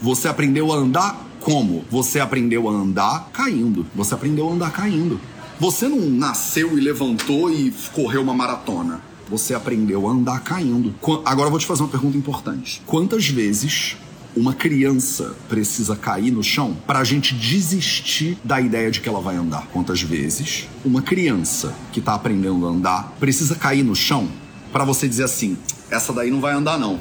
Você 0.00 0.28
aprendeu 0.28 0.72
a 0.72 0.76
andar 0.76 1.26
como? 1.40 1.84
Você 1.90 2.20
aprendeu 2.20 2.68
a 2.68 2.72
andar 2.72 3.30
caindo. 3.32 3.86
Você 3.94 4.14
aprendeu 4.14 4.48
a 4.48 4.52
andar 4.52 4.72
caindo. 4.72 5.20
Você 5.58 5.88
não 5.88 6.00
nasceu 6.10 6.76
e 6.76 6.80
levantou 6.80 7.50
e 7.50 7.72
correu 7.92 8.20
uma 8.20 8.34
maratona. 8.34 9.00
Você 9.28 9.54
aprendeu 9.54 10.06
a 10.08 10.12
andar 10.12 10.40
caindo. 10.40 10.94
Agora 11.24 11.46
eu 11.46 11.50
vou 11.50 11.58
te 11.58 11.66
fazer 11.66 11.82
uma 11.82 11.88
pergunta 11.88 12.16
importante. 12.16 12.82
Quantas 12.86 13.28
vezes 13.28 13.96
uma 14.36 14.52
criança 14.52 15.34
precisa 15.48 15.96
cair 15.96 16.30
no 16.30 16.42
chão 16.42 16.76
para 16.86 16.98
a 16.98 17.04
gente 17.04 17.34
desistir 17.34 18.36
da 18.44 18.60
ideia 18.60 18.90
de 18.90 19.00
que 19.00 19.08
ela 19.08 19.20
vai 19.20 19.36
andar? 19.36 19.66
Quantas 19.72 20.02
vezes 20.02 20.68
uma 20.84 21.00
criança 21.00 21.74
que 21.90 22.00
está 22.00 22.14
aprendendo 22.14 22.66
a 22.66 22.70
andar 22.70 23.16
precisa 23.18 23.54
cair 23.54 23.82
no 23.82 23.96
chão 23.96 24.28
para 24.76 24.84
você 24.84 25.08
dizer 25.08 25.24
assim: 25.24 25.56
essa 25.90 26.12
daí 26.12 26.30
não 26.30 26.38
vai 26.38 26.52
andar, 26.52 26.78
não. 26.78 27.00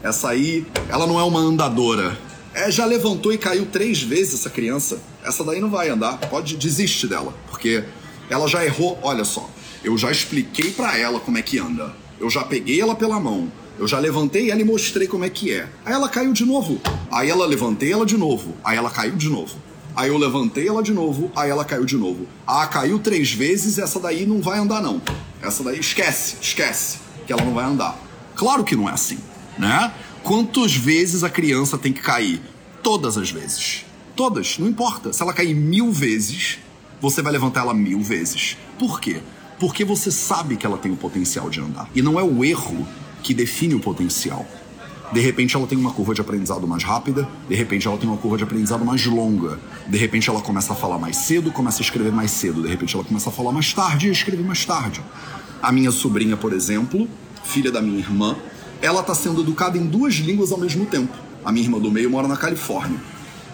Essa 0.00 0.28
aí, 0.28 0.64
ela 0.88 1.08
não 1.08 1.18
é 1.18 1.24
uma 1.24 1.40
andadora. 1.40 2.16
É, 2.54 2.70
já 2.70 2.86
levantou 2.86 3.32
e 3.32 3.38
caiu 3.38 3.66
três 3.66 4.00
vezes 4.00 4.34
essa 4.34 4.48
criança. 4.48 5.00
Essa 5.24 5.42
daí 5.42 5.60
não 5.60 5.68
vai 5.68 5.88
andar. 5.88 6.18
Pode 6.30 6.56
desistir 6.56 7.08
dela, 7.08 7.34
porque 7.50 7.82
ela 8.30 8.46
já 8.46 8.64
errou. 8.64 8.96
Olha 9.02 9.24
só, 9.24 9.50
eu 9.82 9.98
já 9.98 10.08
expliquei 10.08 10.70
para 10.70 10.96
ela 10.96 11.18
como 11.18 11.36
é 11.36 11.42
que 11.42 11.58
anda. 11.58 11.92
Eu 12.20 12.30
já 12.30 12.44
peguei 12.44 12.80
ela 12.80 12.94
pela 12.94 13.18
mão. 13.18 13.50
Eu 13.76 13.88
já 13.88 13.98
levantei 13.98 14.52
ela 14.52 14.60
e 14.60 14.64
mostrei 14.64 15.08
como 15.08 15.24
é 15.24 15.28
que 15.28 15.52
é. 15.52 15.68
Aí 15.84 15.94
ela 15.94 16.08
caiu 16.08 16.32
de 16.32 16.44
novo. 16.44 16.80
Aí 17.10 17.28
ela 17.28 17.44
levantei 17.44 17.92
ela 17.92 18.06
de 18.06 18.16
novo. 18.16 18.54
Aí 18.62 18.78
ela 18.78 18.88
caiu 18.88 19.16
de 19.16 19.28
novo. 19.28 19.56
Aí 19.96 20.10
eu 20.10 20.16
levantei 20.16 20.68
ela 20.68 20.80
de 20.80 20.92
novo. 20.92 21.32
Aí 21.34 21.50
ela 21.50 21.64
caiu 21.64 21.84
de 21.84 21.96
novo. 21.96 22.28
Ah, 22.46 22.68
caiu 22.68 23.00
três 23.00 23.32
vezes. 23.32 23.78
Essa 23.78 23.98
daí 23.98 24.24
não 24.24 24.40
vai 24.40 24.60
andar 24.60 24.80
não. 24.80 25.02
Essa 25.42 25.64
daí 25.64 25.80
esquece, 25.80 26.36
esquece 26.40 27.05
que 27.26 27.32
ela 27.32 27.44
não 27.44 27.52
vai 27.52 27.64
andar. 27.64 27.98
Claro 28.34 28.64
que 28.64 28.76
não 28.76 28.88
é 28.88 28.92
assim, 28.92 29.18
né? 29.58 29.92
Quantas 30.22 30.74
vezes 30.74 31.24
a 31.24 31.30
criança 31.30 31.78
tem 31.78 31.92
que 31.92 32.00
cair? 32.00 32.40
Todas 32.82 33.16
as 33.16 33.30
vezes. 33.30 33.84
Todas, 34.14 34.58
não 34.58 34.68
importa. 34.68 35.12
Se 35.12 35.22
ela 35.22 35.32
cair 35.32 35.54
mil 35.54 35.92
vezes, 35.92 36.58
você 37.00 37.22
vai 37.22 37.32
levantar 37.32 37.60
ela 37.60 37.74
mil 37.74 38.00
vezes. 38.00 38.56
Por 38.78 39.00
quê? 39.00 39.20
Porque 39.58 39.84
você 39.84 40.10
sabe 40.10 40.56
que 40.56 40.66
ela 40.66 40.78
tem 40.78 40.92
o 40.92 40.96
potencial 40.96 41.48
de 41.48 41.60
andar. 41.60 41.88
E 41.94 42.02
não 42.02 42.18
é 42.18 42.22
o 42.22 42.44
erro 42.44 42.86
que 43.22 43.34
define 43.34 43.74
o 43.74 43.80
potencial. 43.80 44.46
De 45.12 45.20
repente 45.20 45.54
ela 45.54 45.66
tem 45.66 45.78
uma 45.78 45.92
curva 45.92 46.14
de 46.14 46.20
aprendizado 46.20 46.66
mais 46.66 46.82
rápida, 46.82 47.28
de 47.48 47.54
repente 47.54 47.86
ela 47.86 47.96
tem 47.96 48.08
uma 48.08 48.18
curva 48.18 48.36
de 48.36 48.42
aprendizado 48.42 48.84
mais 48.84 49.06
longa, 49.06 49.60
de 49.86 49.96
repente 49.96 50.28
ela 50.28 50.40
começa 50.40 50.72
a 50.72 50.76
falar 50.76 50.98
mais 50.98 51.16
cedo, 51.16 51.52
começa 51.52 51.80
a 51.80 51.84
escrever 51.84 52.10
mais 52.10 52.32
cedo, 52.32 52.62
de 52.62 52.68
repente 52.68 52.96
ela 52.96 53.04
começa 53.04 53.30
a 53.30 53.32
falar 53.32 53.52
mais 53.52 53.72
tarde 53.72 54.08
e 54.08 54.10
escrever 54.10 54.44
mais 54.44 54.64
tarde. 54.64 55.00
A 55.62 55.70
minha 55.70 55.92
sobrinha, 55.92 56.36
por 56.36 56.52
exemplo, 56.52 57.08
filha 57.46 57.70
da 57.70 57.80
minha 57.80 57.98
irmã, 57.98 58.36
ela 58.82 59.00
está 59.00 59.14
sendo 59.14 59.40
educada 59.40 59.78
em 59.78 59.86
duas 59.86 60.14
línguas 60.14 60.52
ao 60.52 60.58
mesmo 60.58 60.84
tempo. 60.84 61.16
A 61.44 61.52
minha 61.52 61.64
irmã 61.64 61.78
do 61.78 61.90
meio 61.90 62.10
mora 62.10 62.28
na 62.28 62.36
Califórnia. 62.36 62.98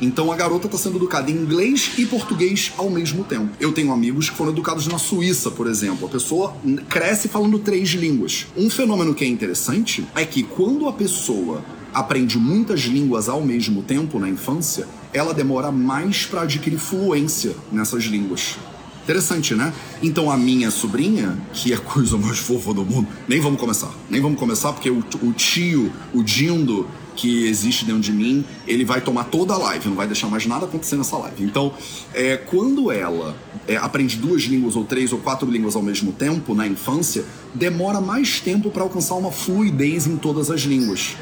Então 0.00 0.32
a 0.32 0.37
garota 0.37 0.66
está 0.66 0.76
sendo 0.76 0.96
educada 0.96 1.30
em 1.30 1.34
inglês 1.34 1.92
e 1.96 2.04
português 2.04 2.72
ao 2.76 2.90
mesmo 2.90 3.22
tempo. 3.22 3.50
Eu 3.61 3.72
tenho 3.72 3.92
amigos 3.92 4.28
que 4.28 4.37
foram 4.37 4.50
educados 4.50 4.88
na 4.88 4.99
Suíça, 4.99 5.50
por 5.50 5.68
exemplo. 5.68 6.08
A 6.08 6.11
pessoa 6.11 6.56
cresce 6.88 7.28
falando 7.28 7.58
três 7.61 7.90
línguas. 7.90 8.46
Um 8.56 8.68
fenômeno 8.68 9.14
que 9.14 9.25
é 9.25 9.28
interessante 9.28 10.04
é 10.16 10.25
que 10.25 10.42
quando 10.42 10.88
a 10.88 10.92
pessoa 10.92 11.62
aprende 11.94 12.37
muitas 12.37 12.80
línguas 12.80 13.28
ao 13.28 13.42
mesmo 13.42 13.82
tempo 13.82 14.18
na 14.18 14.28
infância, 14.28 14.88
ela 15.12 15.32
demora 15.32 15.70
mais 15.70 16.26
para 16.26 16.42
adquirir 16.42 16.78
fluência 16.78 17.54
nessas 17.70 18.02
línguas. 18.04 18.56
Interessante, 19.02 19.54
né? 19.54 19.73
Então 20.00 20.30
a 20.30 20.37
minha 20.37 20.71
sobrinha, 20.71 21.37
que 21.52 21.73
é 21.73 21.76
a 21.76 21.78
coisa 21.78 22.16
mais 22.16 22.38
fofa 22.38 22.73
do 22.73 22.85
mundo, 22.85 23.09
nem 23.28 23.40
vamos 23.40 23.59
começar. 23.59 23.90
Nem 24.09 24.21
vamos 24.21 24.38
começar 24.38 24.73
porque 24.73 24.90
o, 24.90 25.02
o 25.23 25.32
tio, 25.32 25.92
o 26.14 26.23
Dindo, 26.23 26.87
que 27.16 27.47
existe 27.47 27.85
dentro 27.85 28.00
de 28.00 28.12
mim, 28.12 28.44
ele 28.66 28.85
vai 28.85 29.00
tomar 29.00 29.25
toda 29.25 29.54
a 29.54 29.59
live, 29.59 29.88
não 29.88 29.97
vai 29.97 30.06
deixar 30.06 30.28
mais 30.28 30.47
nada 30.47 30.66
acontecer 30.66 30.97
nessa 30.97 31.16
live. 31.18 31.44
Então, 31.44 31.73
é, 32.14 32.37
quando 32.37 32.90
ela 32.90 33.37
é, 33.66 33.76
aprende 33.76 34.16
duas 34.16 34.42
línguas 34.42 34.76
ou 34.76 34.85
três 34.85 35.12
ou 35.12 35.18
quatro 35.18 35.50
línguas 35.50 35.76
ao 35.76 35.82
mesmo 35.82 36.12
tempo 36.12 36.54
na 36.54 36.66
infância, 36.66 37.25
demora 37.54 38.00
mais 38.00 38.40
tempo 38.40 38.71
para 38.71 38.82
alcançar 38.82 39.14
uma 39.14 39.32
fluidez 39.32 40.06
em 40.06 40.16
todas 40.16 40.50
as 40.50 40.62
línguas. 40.62 41.16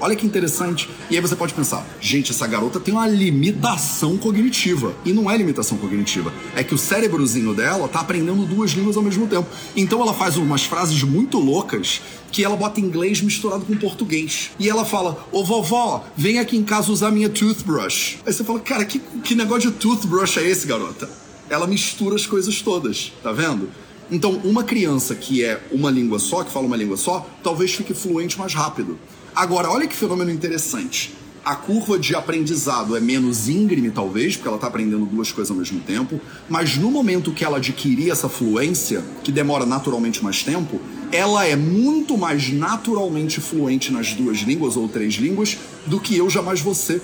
Olha 0.00 0.16
que 0.16 0.26
interessante. 0.26 0.88
E 1.10 1.14
aí 1.14 1.20
você 1.20 1.36
pode 1.36 1.52
pensar, 1.52 1.86
gente, 2.00 2.30
essa 2.30 2.46
garota 2.46 2.80
tem 2.80 2.94
uma 2.94 3.06
limitação 3.06 4.16
cognitiva. 4.16 4.94
E 5.04 5.12
não 5.12 5.30
é 5.30 5.36
limitação 5.36 5.76
cognitiva. 5.76 6.32
É 6.56 6.64
que 6.64 6.74
o 6.74 6.78
cérebrozinho 6.78 7.54
dela 7.54 7.86
tá 7.86 8.00
aprendendo 8.00 8.46
duas 8.46 8.70
línguas 8.70 8.96
ao 8.96 9.02
mesmo 9.02 9.26
tempo. 9.26 9.46
Então 9.76 10.00
ela 10.00 10.14
faz 10.14 10.38
umas 10.38 10.64
frases 10.64 11.02
muito 11.02 11.38
loucas 11.38 12.00
que 12.32 12.44
ela 12.44 12.56
bota 12.56 12.80
inglês 12.80 13.20
misturado 13.20 13.66
com 13.66 13.76
português. 13.76 14.52
E 14.58 14.70
ela 14.70 14.84
fala: 14.86 15.26
Ô 15.30 15.44
vovó, 15.44 16.04
vem 16.16 16.38
aqui 16.38 16.56
em 16.56 16.62
casa 16.64 16.90
usar 16.90 17.10
minha 17.10 17.28
toothbrush. 17.28 18.18
Aí 18.24 18.32
você 18.32 18.42
fala: 18.42 18.60
Cara, 18.60 18.84
que, 18.86 18.98
que 19.22 19.34
negócio 19.34 19.70
de 19.70 19.76
toothbrush 19.76 20.38
é 20.38 20.48
esse, 20.48 20.66
garota? 20.66 21.10
Ela 21.50 21.66
mistura 21.66 22.14
as 22.14 22.24
coisas 22.24 22.62
todas, 22.62 23.12
tá 23.22 23.32
vendo? 23.32 23.68
Então, 24.10 24.40
uma 24.44 24.64
criança 24.64 25.14
que 25.14 25.44
é 25.44 25.62
uma 25.70 25.90
língua 25.90 26.18
só, 26.18 26.42
que 26.42 26.50
fala 26.50 26.66
uma 26.66 26.76
língua 26.76 26.96
só, 26.96 27.28
talvez 27.42 27.72
fique 27.72 27.94
fluente 27.94 28.38
mais 28.38 28.54
rápido. 28.54 28.98
Agora, 29.34 29.70
olha 29.70 29.86
que 29.86 29.94
fenômeno 29.94 30.30
interessante. 30.30 31.14
A 31.42 31.56
curva 31.56 31.98
de 31.98 32.14
aprendizado 32.14 32.94
é 32.94 33.00
menos 33.00 33.48
íngreme, 33.48 33.90
talvez, 33.90 34.36
porque 34.36 34.46
ela 34.46 34.56
está 34.58 34.66
aprendendo 34.66 35.06
duas 35.06 35.32
coisas 35.32 35.50
ao 35.50 35.56
mesmo 35.56 35.80
tempo, 35.80 36.20
mas 36.50 36.76
no 36.76 36.90
momento 36.90 37.32
que 37.32 37.42
ela 37.42 37.56
adquirir 37.56 38.10
essa 38.10 38.28
fluência, 38.28 39.02
que 39.24 39.32
demora 39.32 39.64
naturalmente 39.64 40.22
mais 40.22 40.42
tempo, 40.42 40.78
ela 41.10 41.46
é 41.46 41.56
muito 41.56 42.18
mais 42.18 42.52
naturalmente 42.52 43.40
fluente 43.40 43.90
nas 43.90 44.12
duas 44.12 44.38
línguas 44.38 44.76
ou 44.76 44.86
três 44.86 45.14
línguas 45.14 45.56
do 45.86 45.98
que 45.98 46.14
eu 46.14 46.28
jamais 46.28 46.60
você. 46.60 47.00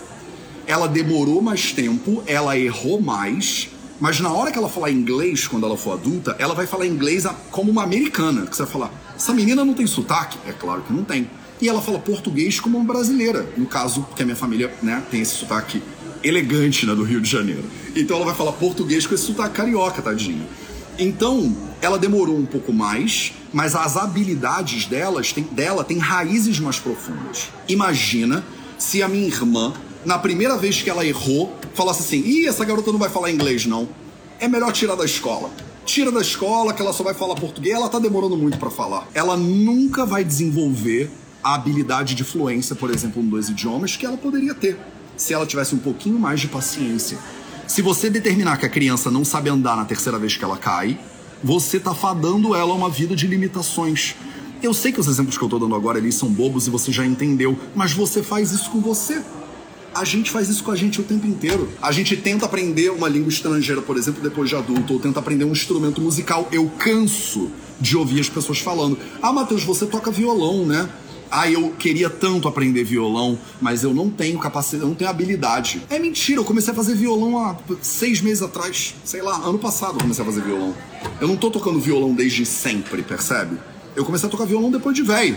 Ela 0.66 0.87
demorou 0.87 1.40
mais 1.40 1.73
tempo, 1.73 2.23
ela 2.26 2.59
errou 2.59 3.00
mais, 3.00 3.71
mas 3.99 4.21
na 4.21 4.30
hora 4.30 4.52
que 4.52 4.59
ela 4.59 4.68
falar 4.68 4.90
inglês, 4.90 5.49
quando 5.49 5.64
ela 5.64 5.78
for 5.78 5.92
adulta, 5.92 6.37
ela 6.38 6.54
vai 6.54 6.66
falar 6.66 6.87
inglês 6.87 7.25
como 7.50 7.71
uma 7.71 7.85
americana. 7.85 8.47
Que 8.47 8.54
você 8.54 8.64
vai 8.64 8.73
falar, 8.73 8.92
essa 9.16 9.33
menina 9.33 9.64
não 9.64 9.73
tem 9.73 9.87
sotaque? 9.87 10.37
É 10.47 10.52
claro 10.52 10.83
que 10.83 10.92
não 10.92 11.04
tem. 11.04 11.30
E 11.61 11.69
ela 11.69 11.81
fala 11.81 11.99
português 11.99 12.61
como 12.61 12.79
uma 12.79 12.87
brasileira. 12.87 13.47
No 13.57 13.67
caso, 13.67 14.03
porque 14.03 14.23
a 14.23 14.25
minha 14.25 14.37
família 14.37 14.73
né, 14.83 15.03
tem 15.11 15.23
esse 15.23 15.35
sotaque 15.35 15.83
elegante 16.23 16.87
né, 16.87 16.95
do 16.95 17.03
Rio 17.03 17.21
de 17.21 17.31
Janeiro. 17.31 17.65
Então 17.95 18.17
ela 18.17 18.27
vai 18.27 18.35
falar 18.35 18.53
português 18.53 19.07
com 19.07 19.15
esse 19.15 19.25
sotaque 19.25 19.55
carioca, 19.55 20.03
tadinha. 20.03 20.47
Então, 20.99 21.55
ela 21.81 21.99
demorou 21.99 22.37
um 22.37 22.47
pouco 22.47 22.73
mais, 22.73 23.33
mas 23.53 23.75
as 23.75 23.97
habilidades 23.97 24.87
delas 24.87 25.33
tem, 25.33 25.45
dela 25.45 25.85
têm 25.85 25.99
raízes 25.99 26.59
mais 26.59 26.79
profundas. 26.79 27.49
Imagina 27.69 28.45
se 28.79 29.03
a 29.03 29.09
minha 29.09 29.27
irmã, 29.27 29.75
na 30.05 30.19
primeira 30.19 30.57
vez 30.57 30.81
que 30.81 30.89
ela 30.89 31.07
errou, 31.07 31.55
falasse 31.75 32.01
assim: 32.01 32.27
ih, 32.27 32.47
essa 32.47 32.65
garota 32.65 32.91
não 32.91 32.99
vai 32.99 33.11
falar 33.11 33.31
inglês, 33.31 33.67
não. 33.67 33.89
É 34.41 34.49
melhor 34.49 34.73
tirar 34.73 34.95
da 34.95 35.05
escola. 35.05 35.51
Tira 35.85 36.11
da 36.11 36.21
escola, 36.21 36.73
que 36.73 36.83
ela 36.83 36.93
só 36.93 37.05
vai 37.05 37.15
falar 37.15 37.37
português, 37.37 37.75
ela 37.75 37.89
tá 37.89 37.99
demorando 37.99 38.37
muito 38.37 38.59
para 38.59 38.71
falar. 38.71 39.07
Ela 39.15 39.37
nunca 39.37 40.05
vai 40.05 40.25
desenvolver 40.25 41.11
a 41.47 41.55
habilidade 41.55 42.17
de 42.17 42.25
fluência, 42.25 42.75
por 42.75 42.91
exemplo, 42.91 43.23
em 43.23 43.29
dois 43.29 43.49
idiomas, 43.49 43.97
que 43.97 44.05
ela 44.05 44.17
poderia 44.17 44.53
ter, 44.53 44.76
se 45.17 45.33
ela 45.33 45.47
tivesse 45.47 45.76
um 45.76 45.79
pouquinho 45.79 46.19
mais 46.19 46.41
de 46.41 46.49
paciência. 46.49 47.17
Se 47.69 47.81
você 47.81 48.11
determinar 48.11 48.57
que 48.57 48.67
a 48.67 48.69
criança 48.69 49.12
não 49.12 49.25
sabe 49.25 49.49
andar 49.49 49.76
na 49.76 49.85
terceira 49.85 50.19
vez 50.19 50.37
que 50.37 50.43
ela 50.43 50.57
cai, 50.57 50.99
você 51.45 51.79
tá 51.79 51.95
fadando 51.95 52.53
ela 52.53 52.73
a 52.73 52.75
uma 52.75 52.91
vida 52.91 53.15
de 53.15 53.29
limitações. 53.29 54.17
Eu 54.61 54.75
sei 54.75 54.91
que 54.91 54.99
os 54.99 55.07
exemplos 55.07 55.38
que 55.38 55.45
eu 55.45 55.49
tô 55.49 55.57
dando 55.57 55.76
agora 55.76 55.99
eles 55.99 56.17
são 56.17 56.29
bobos 56.29 56.67
e 56.67 56.71
você 56.71 56.91
já 56.91 57.07
entendeu, 57.07 57.57
mas 57.76 57.93
você 57.93 58.25
faz 58.25 58.50
isso 58.50 58.69
com 58.69 58.81
você. 58.81 59.23
A 59.95 60.05
gente 60.05 60.33
faz 60.33 60.49
isso 60.49 60.65
com 60.65 60.73
a 60.73 60.76
gente 60.76 61.00
o 61.00 61.05
tempo 61.05 61.29
inteiro. 61.29 61.69
A 61.81 61.93
gente 61.93 62.17
tenta 62.17 62.45
aprender 62.45 62.91
uma 62.91 63.09
língua 63.09 63.29
estrangeira, 63.29 63.81
por 63.81 63.97
exemplo, 63.97 64.21
depois 64.21 64.49
de 64.49 64.57
adulto, 64.57 64.95
ou 64.95 64.99
tenta 64.99 65.21
aprender 65.21 65.45
um 65.45 65.53
instrumento 65.53 66.00
musical. 66.00 66.49
Eu 66.50 66.69
canso 66.76 67.53
de 67.81 67.97
ouvir 67.97 68.21
as 68.21 68.29
pessoas 68.29 68.59
falando: 68.59 68.99
Ah, 69.23 69.33
Matheus, 69.33 69.62
você 69.62 69.87
toca 69.87 70.11
violão, 70.11 70.67
né? 70.67 70.88
Ah, 71.30 71.50
eu 71.50 71.71
queria 71.78 72.09
tanto 72.09 72.49
aprender 72.49 72.85
violão, 72.85 73.38
mas 73.61 73.83
eu 73.83 73.92
não 73.92 74.09
tenho 74.11 74.38
capacidade, 74.38 74.83
eu 74.83 74.88
não 74.88 74.95
tenho 74.95 75.11
habilidade. 75.11 75.83
É 75.90 75.99
mentira, 75.99 76.40
eu 76.40 76.45
comecei 76.45 76.73
a 76.73 76.76
fazer 76.76 76.95
violão 76.95 77.38
há 77.38 77.56
seis 77.80 78.21
meses 78.21 78.42
atrás. 78.42 78.95
Sei 79.04 79.23
lá, 79.23 79.37
ano 79.37 79.59
passado 79.59 79.95
eu 79.95 80.00
comecei 80.00 80.23
a 80.23 80.26
fazer 80.26 80.42
violão. 80.42 80.75
Eu 81.21 81.28
não 81.28 81.37
tô 81.37 81.50
tocando 81.50 81.80
violão 81.80 82.14
desde 82.14 82.45
sempre, 82.47 83.02
percebe? 83.02 83.56
Eu 83.95 84.04
comecei 84.04 84.28
a 84.28 84.30
tocar 84.30 84.45
violão 84.45 84.71
depois 84.71 84.95
de 84.95 85.02
velho, 85.02 85.37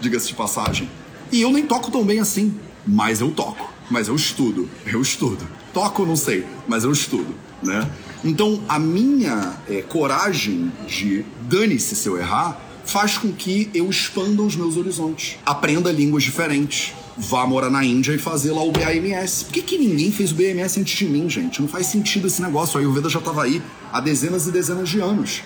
diga-se 0.00 0.28
de 0.28 0.34
passagem. 0.34 0.88
E 1.30 1.40
eu 1.40 1.52
nem 1.52 1.66
toco 1.66 1.90
tão 1.90 2.04
bem 2.04 2.18
assim, 2.18 2.54
mas 2.86 3.20
eu 3.20 3.30
toco 3.30 3.70
mas 3.90 4.08
eu 4.08 4.14
estudo, 4.14 4.70
eu 4.86 5.02
estudo. 5.02 5.46
Toco, 5.74 6.06
não 6.06 6.16
sei, 6.16 6.46
mas 6.68 6.84
eu 6.84 6.92
estudo, 6.92 7.34
né? 7.62 7.90
Então, 8.24 8.62
a 8.68 8.78
minha 8.78 9.54
é, 9.68 9.82
coragem 9.82 10.72
de 10.86 11.24
dane-se 11.42 11.96
se 11.96 12.08
eu 12.08 12.16
errar 12.16 12.60
faz 12.84 13.18
com 13.18 13.32
que 13.32 13.70
eu 13.74 13.88
expanda 13.88 14.42
os 14.42 14.56
meus 14.56 14.76
horizontes. 14.76 15.38
Aprenda 15.44 15.90
línguas 15.90 16.22
diferentes. 16.22 16.92
Vá 17.16 17.46
morar 17.46 17.70
na 17.70 17.84
Índia 17.84 18.12
e 18.12 18.18
fazer 18.18 18.52
lá 18.52 18.62
o 18.62 18.72
BAMS. 18.72 19.44
Por 19.44 19.52
que, 19.52 19.62
que 19.62 19.78
ninguém 19.78 20.10
fez 20.10 20.32
o 20.32 20.34
BAMS 20.34 20.78
antes 20.78 20.98
de 20.98 21.04
mim, 21.04 21.28
gente? 21.28 21.60
Não 21.60 21.68
faz 21.68 21.86
sentido 21.86 22.26
esse 22.26 22.40
negócio. 22.40 22.78
A 22.78 22.80
Ayurveda 22.80 23.08
já 23.08 23.18
estava 23.18 23.42
aí 23.42 23.62
há 23.92 24.00
dezenas 24.00 24.46
e 24.46 24.50
dezenas 24.50 24.88
de 24.88 25.00
anos. 25.00 25.42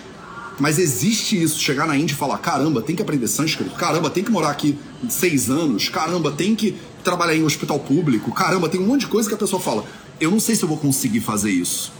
Mas 0.59 0.79
existe 0.79 1.41
isso, 1.41 1.59
chegar 1.59 1.85
na 1.85 1.97
Índia 1.97 2.13
e 2.13 2.17
falar: 2.17 2.37
caramba, 2.37 2.81
tem 2.81 2.95
que 2.95 3.01
aprender 3.01 3.27
sânscrito, 3.27 3.75
caramba, 3.75 4.09
tem 4.09 4.23
que 4.23 4.31
morar 4.31 4.51
aqui 4.51 4.77
seis 5.09 5.49
anos, 5.49 5.89
caramba, 5.89 6.31
tem 6.31 6.55
que 6.55 6.75
trabalhar 7.03 7.35
em 7.35 7.43
um 7.43 7.45
hospital 7.45 7.79
público, 7.79 8.31
caramba, 8.31 8.69
tem 8.69 8.79
um 8.79 8.87
monte 8.87 9.01
de 9.01 9.07
coisa 9.07 9.27
que 9.27 9.35
a 9.35 9.37
pessoa 9.37 9.61
fala. 9.61 9.83
Eu 10.19 10.31
não 10.31 10.39
sei 10.39 10.55
se 10.55 10.63
eu 10.63 10.69
vou 10.69 10.77
conseguir 10.77 11.19
fazer 11.19 11.51
isso. 11.51 11.91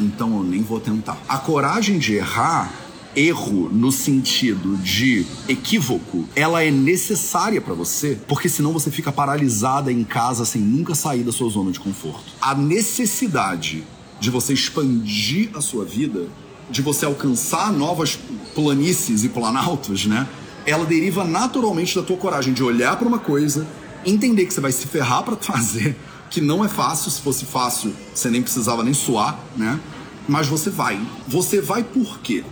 Então 0.00 0.36
eu 0.36 0.42
nem 0.42 0.62
vou 0.62 0.80
tentar. 0.80 1.18
A 1.28 1.38
coragem 1.38 1.98
de 1.98 2.14
errar 2.14 2.72
erro 3.18 3.68
no 3.72 3.90
sentido 3.90 4.76
de 4.76 5.26
equívoco, 5.48 6.24
ela 6.36 6.62
é 6.62 6.70
necessária 6.70 7.60
para 7.60 7.74
você, 7.74 8.16
porque 8.28 8.48
senão 8.48 8.72
você 8.72 8.90
fica 8.90 9.10
paralisada 9.10 9.92
em 9.92 10.04
casa 10.04 10.44
sem 10.44 10.62
nunca 10.62 10.94
sair 10.94 11.24
da 11.24 11.32
sua 11.32 11.50
zona 11.50 11.72
de 11.72 11.80
conforto. 11.80 12.32
A 12.40 12.54
necessidade 12.54 13.84
de 14.20 14.30
você 14.30 14.52
expandir 14.52 15.50
a 15.54 15.60
sua 15.60 15.84
vida 15.84 16.28
de 16.70 16.82
você 16.82 17.06
alcançar 17.06 17.72
novas 17.72 18.18
planícies 18.54 19.24
e 19.24 19.28
planaltos, 19.28 20.06
né? 20.06 20.28
Ela 20.66 20.84
deriva 20.84 21.24
naturalmente 21.24 21.94
da 21.94 22.02
tua 22.02 22.16
coragem 22.16 22.52
de 22.52 22.62
olhar 22.62 22.96
para 22.96 23.08
uma 23.08 23.18
coisa, 23.18 23.66
entender 24.04 24.44
que 24.44 24.52
você 24.52 24.60
vai 24.60 24.70
se 24.70 24.86
ferrar 24.86 25.22
para 25.22 25.36
fazer, 25.36 25.96
que 26.30 26.40
não 26.40 26.64
é 26.64 26.68
fácil, 26.68 27.10
se 27.10 27.22
fosse 27.22 27.46
fácil, 27.46 27.92
você 28.14 28.28
nem 28.28 28.42
precisava 28.42 28.84
nem 28.84 28.92
suar, 28.92 29.38
né? 29.56 29.80
Mas 30.28 30.46
você 30.46 30.68
vai. 30.68 31.00
Você 31.26 31.60
vai 31.60 31.82
por 31.82 32.18
quê? 32.20 32.44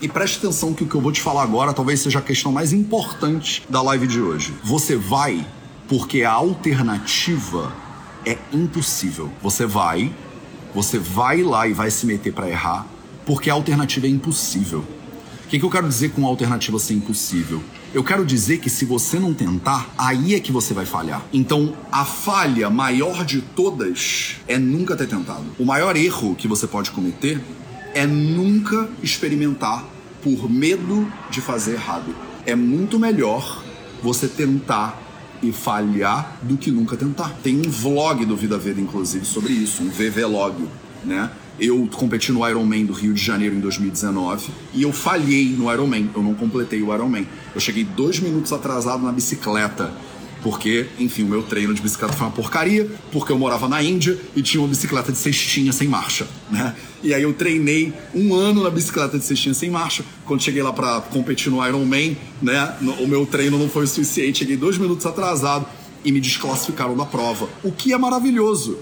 E 0.00 0.08
preste 0.08 0.38
atenção 0.38 0.72
que 0.72 0.82
o 0.82 0.86
que 0.86 0.94
eu 0.94 1.00
vou 1.00 1.12
te 1.12 1.20
falar 1.20 1.42
agora 1.42 1.74
talvez 1.74 2.00
seja 2.00 2.20
a 2.20 2.22
questão 2.22 2.50
mais 2.50 2.72
importante 2.72 3.62
da 3.68 3.82
live 3.82 4.06
de 4.06 4.18
hoje. 4.18 4.54
Você 4.64 4.96
vai 4.96 5.46
porque 5.86 6.22
a 6.22 6.32
alternativa 6.32 7.70
é 8.24 8.38
impossível. 8.50 9.30
Você 9.42 9.66
vai, 9.66 10.10
você 10.74 10.98
vai 10.98 11.42
lá 11.42 11.68
e 11.68 11.74
vai 11.74 11.90
se 11.90 12.06
meter 12.06 12.32
para 12.32 12.48
errar, 12.48 12.86
porque 13.26 13.50
a 13.50 13.54
alternativa 13.54 14.06
é 14.06 14.10
impossível. 14.10 14.78
O 15.44 15.48
que, 15.50 15.58
que 15.58 15.64
eu 15.64 15.70
quero 15.70 15.88
dizer 15.88 16.12
com 16.12 16.24
a 16.24 16.28
alternativa 16.28 16.78
ser 16.78 16.94
impossível? 16.94 17.62
Eu 17.92 18.04
quero 18.04 18.24
dizer 18.24 18.58
que 18.58 18.70
se 18.70 18.84
você 18.84 19.18
não 19.18 19.34
tentar, 19.34 19.92
aí 19.98 20.34
é 20.34 20.40
que 20.40 20.52
você 20.52 20.72
vai 20.72 20.86
falhar. 20.86 21.22
Então, 21.32 21.74
a 21.90 22.04
falha 22.04 22.70
maior 22.70 23.24
de 23.24 23.42
todas 23.42 24.36
é 24.46 24.56
nunca 24.56 24.96
ter 24.96 25.08
tentado. 25.08 25.44
O 25.58 25.64
maior 25.64 25.96
erro 25.96 26.36
que 26.36 26.46
você 26.46 26.68
pode 26.68 26.92
cometer 26.92 27.42
é 27.94 28.06
nunca 28.06 28.88
experimentar 29.02 29.84
por 30.22 30.50
medo 30.50 31.10
de 31.30 31.40
fazer 31.40 31.72
errado. 31.72 32.14
É 32.46 32.54
muito 32.54 32.98
melhor 32.98 33.64
você 34.02 34.28
tentar 34.28 35.00
e 35.42 35.52
falhar 35.52 36.38
do 36.42 36.56
que 36.56 36.70
nunca 36.70 36.96
tentar. 36.96 37.30
Tem 37.42 37.56
um 37.56 37.70
vlog 37.70 38.24
do 38.24 38.36
Vida 38.36 38.58
Veda, 38.58 38.80
inclusive, 38.80 39.24
sobre 39.24 39.52
isso, 39.52 39.82
um 39.82 39.88
VVlog, 39.88 40.68
né? 41.04 41.30
Eu 41.58 41.86
competi 41.92 42.32
no 42.32 42.46
Ironman 42.48 42.86
do 42.86 42.94
Rio 42.94 43.12
de 43.12 43.22
Janeiro 43.22 43.54
em 43.54 43.60
2019 43.60 44.48
e 44.72 44.82
eu 44.82 44.92
falhei 44.92 45.50
no 45.50 45.70
Ironman, 45.70 46.10
eu 46.14 46.22
não 46.22 46.34
completei 46.34 46.80
o 46.82 46.94
Ironman. 46.94 47.26
Eu 47.54 47.60
cheguei 47.60 47.84
dois 47.84 48.18
minutos 48.18 48.50
atrasado 48.50 49.02
na 49.04 49.12
bicicleta, 49.12 49.92
porque, 50.42 50.86
enfim, 50.98 51.22
o 51.24 51.26
meu 51.26 51.42
treino 51.42 51.74
de 51.74 51.82
bicicleta 51.82 52.14
foi 52.14 52.26
uma 52.26 52.32
porcaria, 52.32 52.90
porque 53.12 53.32
eu 53.32 53.38
morava 53.38 53.68
na 53.68 53.82
Índia 53.82 54.18
e 54.34 54.42
tinha 54.42 54.60
uma 54.60 54.68
bicicleta 54.68 55.12
de 55.12 55.18
cestinha 55.18 55.72
sem 55.72 55.88
marcha, 55.88 56.26
né? 56.50 56.74
E 57.02 57.14
aí 57.14 57.22
eu 57.22 57.32
treinei 57.32 57.92
um 58.14 58.34
ano 58.34 58.62
na 58.62 58.70
bicicleta 58.70 59.18
de 59.18 59.24
cestinha 59.24 59.54
sem 59.54 59.70
marcha. 59.70 60.04
Quando 60.24 60.42
cheguei 60.42 60.62
lá 60.62 60.72
para 60.72 61.00
competir 61.00 61.50
no 61.50 61.66
Ironman, 61.66 62.16
né, 62.42 62.76
o 63.00 63.06
meu 63.06 63.24
treino 63.24 63.58
não 63.58 63.68
foi 63.68 63.84
o 63.84 63.88
suficiente, 63.88 64.40
cheguei 64.40 64.56
dois 64.56 64.76
minutos 64.76 65.06
atrasado 65.06 65.66
e 66.04 66.12
me 66.12 66.20
desclassificaram 66.20 66.96
da 66.96 67.04
prova, 67.04 67.48
o 67.62 67.72
que 67.72 67.92
é 67.92 67.98
maravilhoso. 67.98 68.78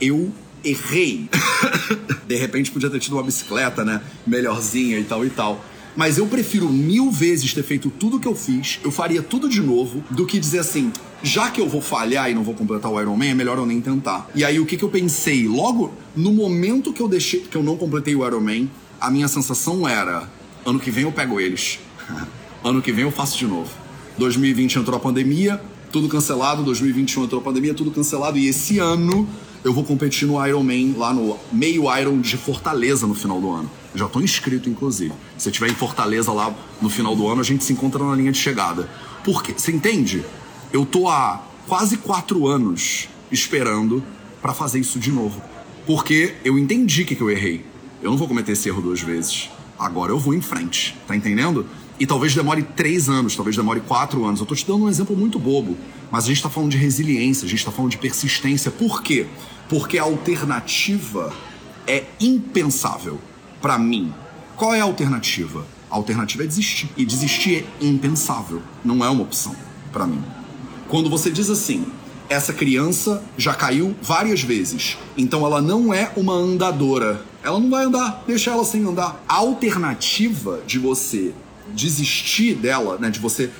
Eu 0.00 0.32
errei. 0.64 1.28
de 2.26 2.36
repente 2.36 2.70
podia 2.70 2.88
ter 2.88 2.98
tido 2.98 3.14
uma 3.14 3.22
bicicleta, 3.22 3.84
né? 3.84 4.00
Melhorzinha 4.26 4.98
e 4.98 5.04
tal 5.04 5.24
e 5.24 5.30
tal. 5.30 5.64
Mas 5.94 6.16
eu 6.16 6.26
prefiro 6.26 6.68
mil 6.70 7.10
vezes 7.10 7.52
ter 7.52 7.62
feito 7.62 7.90
tudo 7.90 8.18
que 8.18 8.26
eu 8.26 8.34
fiz, 8.34 8.80
eu 8.82 8.90
faria 8.90 9.22
tudo 9.22 9.48
de 9.48 9.60
novo, 9.60 10.02
do 10.10 10.24
que 10.24 10.38
dizer 10.38 10.60
assim, 10.60 10.90
já 11.22 11.50
que 11.50 11.60
eu 11.60 11.68
vou 11.68 11.82
falhar 11.82 12.30
e 12.30 12.34
não 12.34 12.42
vou 12.42 12.54
completar 12.54 12.90
o 12.90 13.00
Ironman, 13.00 13.30
é 13.30 13.34
melhor 13.34 13.58
eu 13.58 13.66
nem 13.66 13.80
tentar. 13.80 14.28
E 14.34 14.44
aí 14.44 14.58
o 14.58 14.64
que, 14.64 14.76
que 14.76 14.84
eu 14.84 14.88
pensei? 14.88 15.46
Logo, 15.46 15.92
no 16.16 16.32
momento 16.32 16.92
que 16.92 17.02
eu 17.02 17.08
deixei, 17.08 17.40
que 17.40 17.56
eu 17.56 17.62
não 17.62 17.76
completei 17.76 18.14
o 18.14 18.26
Ironman, 18.26 18.70
a 19.00 19.10
minha 19.10 19.28
sensação 19.28 19.86
era, 19.86 20.28
ano 20.64 20.80
que 20.80 20.90
vem 20.90 21.04
eu 21.04 21.12
pego 21.12 21.38
eles. 21.38 21.78
ano 22.64 22.80
que 22.80 22.90
vem 22.90 23.04
eu 23.04 23.10
faço 23.10 23.36
de 23.36 23.46
novo. 23.46 23.70
2020 24.16 24.78
entrou 24.78 24.96
a 24.96 25.00
pandemia, 25.00 25.60
tudo 25.90 26.08
cancelado, 26.08 26.62
2021 26.62 27.24
entrou 27.24 27.40
a 27.40 27.44
pandemia, 27.44 27.74
tudo 27.74 27.90
cancelado, 27.90 28.38
e 28.38 28.48
esse 28.48 28.78
ano 28.78 29.28
eu 29.62 29.72
vou 29.74 29.84
competir 29.84 30.26
no 30.26 30.44
Ironman 30.44 30.94
lá 30.96 31.12
no 31.12 31.38
meio 31.52 31.84
Iron 31.98 32.18
de 32.20 32.36
Fortaleza 32.36 33.06
no 33.06 33.14
final 33.14 33.40
do 33.40 33.50
ano. 33.50 33.70
Já 33.94 34.06
estou 34.06 34.22
inscrito, 34.22 34.70
inclusive. 34.70 35.12
Se 35.36 35.48
eu 35.48 35.50
estiver 35.50 35.70
em 35.70 35.74
Fortaleza 35.74 36.32
lá 36.32 36.54
no 36.80 36.88
final 36.88 37.14
do 37.14 37.28
ano, 37.28 37.40
a 37.40 37.44
gente 37.44 37.62
se 37.62 37.72
encontra 37.72 38.02
na 38.02 38.14
linha 38.14 38.32
de 38.32 38.38
chegada. 38.38 38.88
Porque, 39.22 39.52
você 39.52 39.70
entende? 39.70 40.24
Eu 40.72 40.86
tô 40.86 41.08
há 41.08 41.42
quase 41.66 41.98
quatro 41.98 42.46
anos 42.46 43.08
esperando 43.30 44.02
para 44.40 44.54
fazer 44.54 44.80
isso 44.80 44.98
de 44.98 45.12
novo. 45.12 45.42
Porque 45.86 46.34
eu 46.44 46.58
entendi 46.58 47.04
que, 47.04 47.14
que 47.14 47.20
eu 47.20 47.30
errei. 47.30 47.64
Eu 48.02 48.10
não 48.10 48.16
vou 48.16 48.26
cometer 48.26 48.52
esse 48.52 48.68
erro 48.68 48.80
duas 48.80 49.00
vezes. 49.00 49.50
Agora 49.78 50.10
eu 50.10 50.18
vou 50.18 50.32
em 50.32 50.40
frente. 50.40 50.96
Tá 51.06 51.14
entendendo? 51.14 51.66
E 52.00 52.06
talvez 52.06 52.34
demore 52.34 52.62
três 52.62 53.08
anos, 53.08 53.36
talvez 53.36 53.56
demore 53.56 53.80
quatro 53.80 54.24
anos. 54.24 54.40
Eu 54.40 54.46
tô 54.46 54.54
te 54.54 54.66
dando 54.66 54.84
um 54.84 54.88
exemplo 54.88 55.14
muito 55.14 55.38
bobo. 55.38 55.76
Mas 56.10 56.24
a 56.24 56.26
gente 56.28 56.38
está 56.38 56.48
falando 56.48 56.70
de 56.70 56.78
resiliência, 56.78 57.44
a 57.44 57.48
gente 57.48 57.58
está 57.58 57.70
falando 57.70 57.90
de 57.90 57.98
persistência. 57.98 58.70
Por 58.70 59.02
quê? 59.02 59.26
Porque 59.68 59.98
a 59.98 60.02
alternativa 60.02 61.32
é 61.86 62.04
impensável 62.20 63.20
para 63.62 63.78
mim. 63.78 64.12
Qual 64.56 64.74
é 64.74 64.80
a 64.80 64.84
alternativa? 64.84 65.64
A 65.90 65.96
alternativa 65.96 66.42
é 66.42 66.46
desistir. 66.46 66.90
E 66.96 67.04
desistir 67.06 67.64
é 67.80 67.86
impensável. 67.86 68.60
Não 68.84 69.04
é 69.04 69.08
uma 69.08 69.22
opção 69.22 69.54
para 69.92 70.06
mim. 70.06 70.22
Quando 70.88 71.08
você 71.08 71.30
diz 71.30 71.48
assim, 71.48 71.86
essa 72.28 72.52
criança 72.52 73.22
já 73.38 73.54
caiu 73.54 73.94
várias 74.02 74.42
vezes, 74.42 74.98
então 75.16 75.46
ela 75.46 75.62
não 75.62 75.94
é 75.94 76.12
uma 76.16 76.34
andadora. 76.34 77.24
Ela 77.42 77.58
não 77.58 77.70
vai 77.70 77.84
andar, 77.84 78.24
deixa 78.26 78.50
ela 78.50 78.64
sem 78.64 78.84
andar. 78.86 79.22
A 79.28 79.36
alternativa 79.36 80.60
de 80.66 80.78
você 80.78 81.32
desistir 81.74 82.54
dela, 82.54 82.98
né, 82.98 83.10
de 83.10 83.20
você 83.20 83.50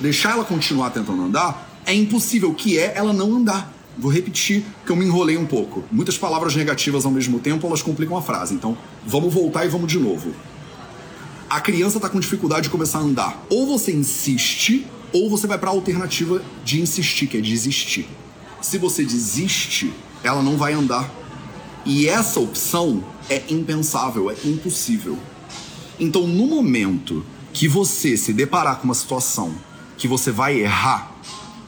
deixar 0.00 0.32
ela 0.32 0.44
continuar 0.44 0.90
tentando 0.90 1.22
andar, 1.22 1.80
é 1.86 1.94
impossível, 1.94 2.52
que 2.54 2.78
é 2.78 2.92
ela 2.94 3.12
não 3.12 3.36
andar. 3.36 3.72
Vou 3.98 4.12
repetir 4.12 4.64
que 4.86 4.92
eu 4.92 4.96
me 4.96 5.04
enrolei 5.04 5.36
um 5.36 5.44
pouco. 5.44 5.82
Muitas 5.90 6.16
palavras 6.16 6.54
negativas 6.54 7.04
ao 7.04 7.10
mesmo 7.10 7.40
tempo, 7.40 7.66
elas 7.66 7.82
complicam 7.82 8.16
a 8.16 8.22
frase. 8.22 8.54
Então, 8.54 8.78
vamos 9.04 9.34
voltar 9.34 9.66
e 9.66 9.68
vamos 9.68 9.90
de 9.90 9.98
novo. 9.98 10.32
A 11.50 11.60
criança 11.60 11.98
está 11.98 12.08
com 12.08 12.20
dificuldade 12.20 12.62
de 12.62 12.70
começar 12.70 12.98
a 12.98 13.02
andar. 13.02 13.44
Ou 13.50 13.66
você 13.66 13.90
insiste, 13.90 14.86
ou 15.12 15.28
você 15.28 15.48
vai 15.48 15.58
para 15.58 15.70
a 15.70 15.72
alternativa 15.72 16.40
de 16.64 16.80
insistir, 16.80 17.26
que 17.26 17.38
é 17.38 17.40
desistir. 17.40 18.06
Se 18.60 18.78
você 18.78 19.02
desiste, 19.02 19.92
ela 20.22 20.42
não 20.42 20.56
vai 20.56 20.74
andar. 20.74 21.10
E 21.84 22.06
essa 22.06 22.38
opção 22.38 23.02
é 23.28 23.42
impensável, 23.48 24.30
é 24.30 24.36
impossível. 24.44 25.18
Então, 25.98 26.24
no 26.24 26.46
momento 26.46 27.26
que 27.52 27.66
você 27.66 28.16
se 28.16 28.32
deparar 28.32 28.76
com 28.76 28.84
uma 28.84 28.94
situação 28.94 29.52
que 29.96 30.06
você 30.06 30.30
vai 30.30 30.60
errar, 30.60 31.12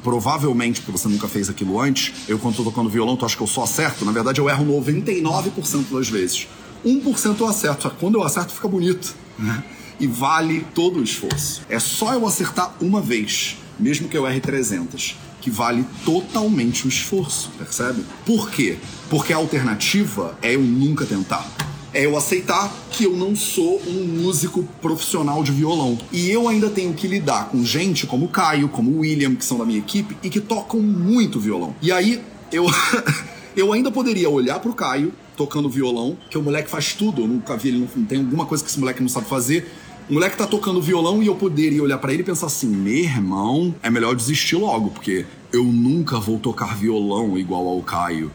provavelmente 0.02 0.80
porque 0.80 0.92
você 0.92 1.08
nunca 1.08 1.28
fez 1.28 1.48
aquilo 1.48 1.80
antes, 1.80 2.12
eu 2.28 2.38
quando 2.38 2.56
tô 2.56 2.64
tocando 2.64 2.88
violão, 2.88 3.16
tu 3.16 3.24
acha 3.24 3.36
que 3.36 3.42
eu 3.42 3.46
só 3.46 3.64
acerto? 3.64 4.04
Na 4.04 4.12
verdade, 4.12 4.40
eu 4.40 4.48
erro 4.48 4.64
99% 4.64 5.92
das 5.92 6.08
vezes. 6.08 6.48
1% 6.84 7.40
eu 7.40 7.46
acerto, 7.46 7.82
só 7.82 7.90
que 7.90 7.96
quando 7.96 8.16
eu 8.16 8.22
acerto 8.22 8.52
fica 8.52 8.68
bonito, 8.68 9.14
né? 9.38 9.62
E 9.98 10.06
vale 10.06 10.66
todo 10.74 11.00
o 11.00 11.02
esforço. 11.02 11.62
É 11.68 11.78
só 11.78 12.14
eu 12.14 12.26
acertar 12.26 12.74
uma 12.80 13.02
vez, 13.02 13.58
mesmo 13.78 14.08
que 14.08 14.16
eu 14.16 14.26
erre 14.26 14.40
300, 14.40 15.16
que 15.42 15.50
vale 15.50 15.84
totalmente 16.04 16.86
o 16.86 16.88
esforço, 16.88 17.50
percebe? 17.58 18.04
Por 18.24 18.50
quê? 18.50 18.78
Porque 19.10 19.32
a 19.32 19.36
alternativa 19.36 20.38
é 20.40 20.54
eu 20.54 20.62
nunca 20.62 21.04
tentar 21.04 21.46
é 21.92 22.06
eu 22.06 22.16
aceitar 22.16 22.72
que 22.90 23.04
eu 23.04 23.16
não 23.16 23.34
sou 23.34 23.80
um 23.86 24.04
músico 24.22 24.66
profissional 24.80 25.42
de 25.42 25.52
violão. 25.52 25.98
E 26.12 26.30
eu 26.30 26.48
ainda 26.48 26.68
tenho 26.70 26.94
que 26.94 27.06
lidar 27.06 27.48
com 27.48 27.64
gente 27.64 28.06
como 28.06 28.26
o 28.26 28.28
Caio, 28.28 28.68
como 28.68 28.90
o 28.90 28.98
William, 29.00 29.34
que 29.34 29.44
são 29.44 29.58
da 29.58 29.64
minha 29.64 29.78
equipe 29.78 30.16
e 30.22 30.30
que 30.30 30.40
tocam 30.40 30.80
muito 30.80 31.40
violão. 31.40 31.74
E 31.82 31.90
aí 31.90 32.22
eu 32.52 32.66
eu 33.56 33.72
ainda 33.72 33.90
poderia 33.90 34.28
olhar 34.28 34.58
pro 34.60 34.72
Caio 34.72 35.12
tocando 35.36 35.70
violão, 35.70 36.18
que 36.28 36.36
o 36.36 36.42
moleque 36.42 36.68
faz 36.68 36.92
tudo, 36.92 37.22
eu 37.22 37.26
nunca 37.26 37.56
vi 37.56 37.68
ele, 37.68 37.88
não 37.96 38.04
tem 38.04 38.18
alguma 38.18 38.44
coisa 38.44 38.62
que 38.62 38.68
esse 38.68 38.78
moleque 38.78 39.00
não 39.00 39.08
sabe 39.08 39.26
fazer. 39.26 39.70
O 40.08 40.14
moleque 40.14 40.36
tá 40.36 40.46
tocando 40.46 40.82
violão 40.82 41.22
e 41.22 41.28
eu 41.28 41.36
poderia 41.36 41.82
olhar 41.82 41.96
para 41.96 42.12
ele 42.12 42.22
e 42.22 42.26
pensar 42.26 42.46
assim: 42.46 42.66
meu 42.66 42.92
irmão, 42.92 43.74
é 43.82 43.88
melhor 43.88 44.14
desistir 44.14 44.56
logo, 44.56 44.90
porque 44.90 45.24
eu 45.52 45.64
nunca 45.64 46.18
vou 46.18 46.38
tocar 46.38 46.76
violão 46.76 47.38
igual 47.38 47.66
ao 47.68 47.80
Caio. 47.80 48.30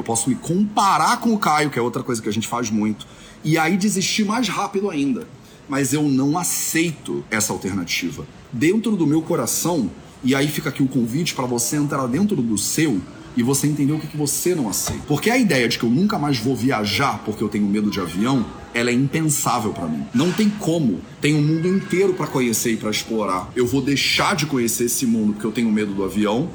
Eu 0.00 0.04
posso 0.04 0.28
me 0.30 0.34
comparar 0.34 1.20
com 1.20 1.32
o 1.34 1.38
Caio, 1.38 1.70
que 1.70 1.78
é 1.78 1.82
outra 1.82 2.02
coisa 2.02 2.20
que 2.20 2.28
a 2.28 2.32
gente 2.32 2.48
faz 2.48 2.70
muito, 2.70 3.06
e 3.44 3.58
aí 3.58 3.76
desistir 3.76 4.24
mais 4.24 4.48
rápido 4.48 4.88
ainda. 4.88 5.28
Mas 5.68 5.92
eu 5.92 6.02
não 6.02 6.38
aceito 6.38 7.22
essa 7.30 7.52
alternativa. 7.52 8.26
Dentro 8.50 8.96
do 8.96 9.06
meu 9.06 9.22
coração, 9.22 9.90
e 10.24 10.34
aí 10.34 10.48
fica 10.48 10.70
aqui 10.70 10.82
o 10.82 10.88
convite 10.88 11.34
para 11.34 11.46
você 11.46 11.76
entrar 11.76 12.06
dentro 12.06 12.36
do 12.36 12.58
seu 12.58 13.00
e 13.36 13.42
você 13.42 13.66
entender 13.66 13.92
o 13.92 13.98
que, 13.98 14.06
que 14.06 14.16
você 14.16 14.54
não 14.54 14.68
aceita. 14.68 15.02
Porque 15.06 15.30
a 15.30 15.38
ideia 15.38 15.68
de 15.68 15.78
que 15.78 15.84
eu 15.84 15.90
nunca 15.90 16.18
mais 16.18 16.38
vou 16.38 16.56
viajar 16.56 17.22
porque 17.24 17.44
eu 17.44 17.48
tenho 17.48 17.66
medo 17.66 17.90
de 17.90 18.00
avião, 18.00 18.44
ela 18.72 18.90
é 18.90 18.92
impensável 18.92 19.72
para 19.72 19.86
mim. 19.86 20.04
Não 20.14 20.32
tem 20.32 20.48
como. 20.48 21.00
Tem 21.20 21.34
um 21.34 21.42
mundo 21.42 21.68
inteiro 21.68 22.14
para 22.14 22.26
conhecer 22.26 22.72
e 22.72 22.76
para 22.76 22.90
explorar. 22.90 23.50
Eu 23.54 23.66
vou 23.66 23.82
deixar 23.82 24.34
de 24.34 24.46
conhecer 24.46 24.84
esse 24.84 25.06
mundo 25.06 25.34
porque 25.34 25.46
eu 25.46 25.52
tenho 25.52 25.70
medo 25.70 25.92
do 25.92 26.04
avião? 26.04 26.48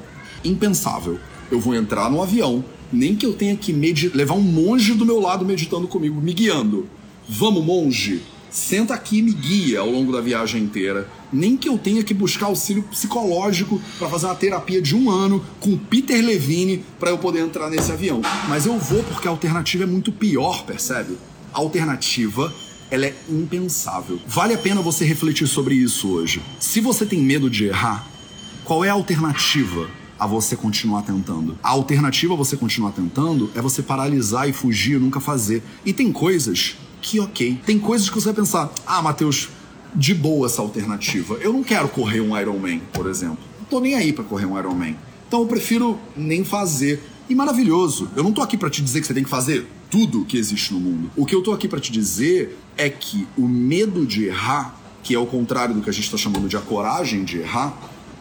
Impensável. 0.44 1.20
Eu 1.52 1.60
vou 1.60 1.76
entrar 1.76 2.10
no 2.10 2.22
avião, 2.22 2.66
nem 2.96 3.16
que 3.16 3.26
eu 3.26 3.34
tenha 3.34 3.56
que 3.56 3.74
levar 4.14 4.34
um 4.34 4.42
monge 4.42 4.94
do 4.94 5.06
meu 5.06 5.20
lado 5.20 5.46
meditando 5.46 5.88
comigo, 5.88 6.22
me 6.22 6.34
guiando. 6.34 6.88
Vamos, 7.28 7.64
monge, 7.64 8.22
senta 8.50 8.94
aqui 8.94 9.18
e 9.18 9.22
me 9.22 9.34
guia 9.34 9.82
ao 9.82 9.90
longo 9.90 10.12
da 10.12 10.22
viagem 10.22 10.64
inteira. 10.64 11.10
Nem 11.32 11.58
que 11.58 11.68
eu 11.68 11.78
tenha 11.78 12.04
que 12.04 12.14
buscar 12.14 12.46
auxílio 12.46 12.84
psicológico 12.84 13.82
para 14.00 14.10
fazer 14.10 14.28
uma 14.28 14.36
terapia 14.36 14.82
de 14.82 14.96
um 14.96 15.10
ano 15.10 15.44
com 15.60 15.78
Peter 15.78 16.24
Levine 16.24 16.84
para 17.00 17.10
eu 17.10 17.18
poder 17.18 17.42
entrar 17.42 17.70
nesse 17.70 17.92
avião. 17.92 18.22
Mas 18.48 18.66
eu 18.66 18.80
vou 18.80 19.04
porque 19.04 19.28
a 19.28 19.32
alternativa 19.32 19.84
é 19.84 19.88
muito 19.88 20.12
pior, 20.12 20.64
percebe? 20.66 21.18
A 21.54 21.60
alternativa 21.60 22.54
ela 22.90 23.06
é 23.08 23.16
impensável. 23.30 24.20
Vale 24.28 24.54
a 24.54 24.58
pena 24.58 24.82
você 24.82 25.04
refletir 25.04 25.48
sobre 25.48 25.76
isso 25.76 26.08
hoje. 26.10 26.42
Se 26.60 26.80
você 26.80 27.06
tem 27.06 27.20
medo 27.20 27.50
de 27.50 27.66
errar, 27.66 28.08
qual 28.64 28.86
é 28.86 28.90
a 28.90 28.94
alternativa 28.94 29.90
a 30.20 30.26
você 30.26 30.56
continuar 30.56 31.02
tentando. 31.02 31.58
A 31.62 31.70
alternativa 31.70 32.34
a 32.34 32.38
você 32.38 32.56
continuar 32.56 32.92
tentando 32.92 33.50
é 33.56 33.62
você 33.62 33.82
paralisar 33.82 34.50
e 34.50 34.54
fugir 34.54 35.00
nunca 35.00 35.20
fazer. 35.20 35.62
E 35.86 35.94
tem 35.94 36.12
coisas 36.12 36.78
que, 37.02 37.20
ok. 37.20 37.60
Tem 37.66 37.78
coisas 37.78 38.10
que 38.10 38.16
você 38.16 38.26
vai 38.26 38.34
pensar, 38.34 38.72
ah, 38.86 39.02
Matheus, 39.02 39.50
de 39.94 40.14
boa 40.14 40.48
essa 40.48 40.62
alternativa. 40.62 41.36
Eu 41.36 41.54
não 41.54 41.64
quero 41.64 41.88
correr 41.90 42.22
um 42.22 42.38
Ironman, 42.38 42.82
por 42.94 43.08
exemplo. 43.08 43.38
Não 43.60 43.66
tô 43.66 43.80
nem 43.80 43.96
aí 43.96 44.12
para 44.12 44.24
correr 44.24 44.46
um 44.46 44.58
Ironman. 44.58 44.98
Então 45.28 45.42
eu 45.42 45.48
prefiro 45.48 46.00
nem 46.16 46.44
fazer. 46.44 47.02
E 47.28 47.34
maravilhoso. 47.34 48.10
Eu 48.16 48.24
não 48.24 48.32
tô 48.32 48.42
aqui 48.42 48.56
para 48.56 48.70
te 48.70 48.84
dizer 48.84 49.02
que 49.02 49.08
você 49.08 49.14
tem 49.14 49.24
que 49.24 49.30
fazer 49.30 49.66
tudo 49.90 50.26
que 50.26 50.38
existe 50.38 50.74
no 50.74 50.80
mundo. 50.80 51.10
O 51.16 51.26
que 51.26 51.34
eu 51.34 51.42
tô 51.42 51.52
aqui 51.54 51.68
para 51.68 51.80
te 51.80 51.92
dizer 51.92 52.60
é 52.78 52.90
que 52.90 53.28
o 53.38 53.48
medo 53.48 54.06
de 54.06 54.26
errar, 54.26 54.76
que 55.02 55.16
é 55.16 55.20
o 55.20 55.26
contrário 55.26 55.74
do 55.74 55.82
que 55.82 55.90
a 55.90 55.94
gente 55.94 56.04
está 56.04 56.18
chamando 56.18 56.48
de 56.48 56.56
a 56.56 56.62
coragem 56.62 57.24
de 57.24 57.40
errar, 57.40 57.76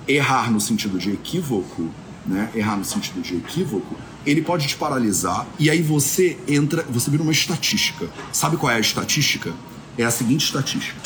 errar 0.07 0.51
no 0.51 0.61
sentido 0.61 0.99
de 0.99 1.11
equívoco, 1.11 1.91
né? 2.27 2.51
Errar 2.55 2.77
no 2.77 2.85
sentido 2.85 3.21
de 3.21 3.37
equívoco, 3.37 3.97
ele 4.25 4.43
pode 4.43 4.67
te 4.67 4.77
paralisar 4.77 5.47
e 5.59 5.69
aí 5.69 5.83
você 5.83 6.39
entra, 6.49 6.83
você 6.91 7.11
vira 7.11 7.23
uma 7.23 7.33
estatística. 7.33 8.09
Sabe 8.33 8.57
qual 8.57 8.73
é 8.73 8.77
a 8.77 8.81
estatística? 8.81 9.53
É 9.99 10.05
a 10.05 10.11
seguinte 10.11 10.45
estatística. 10.45 10.99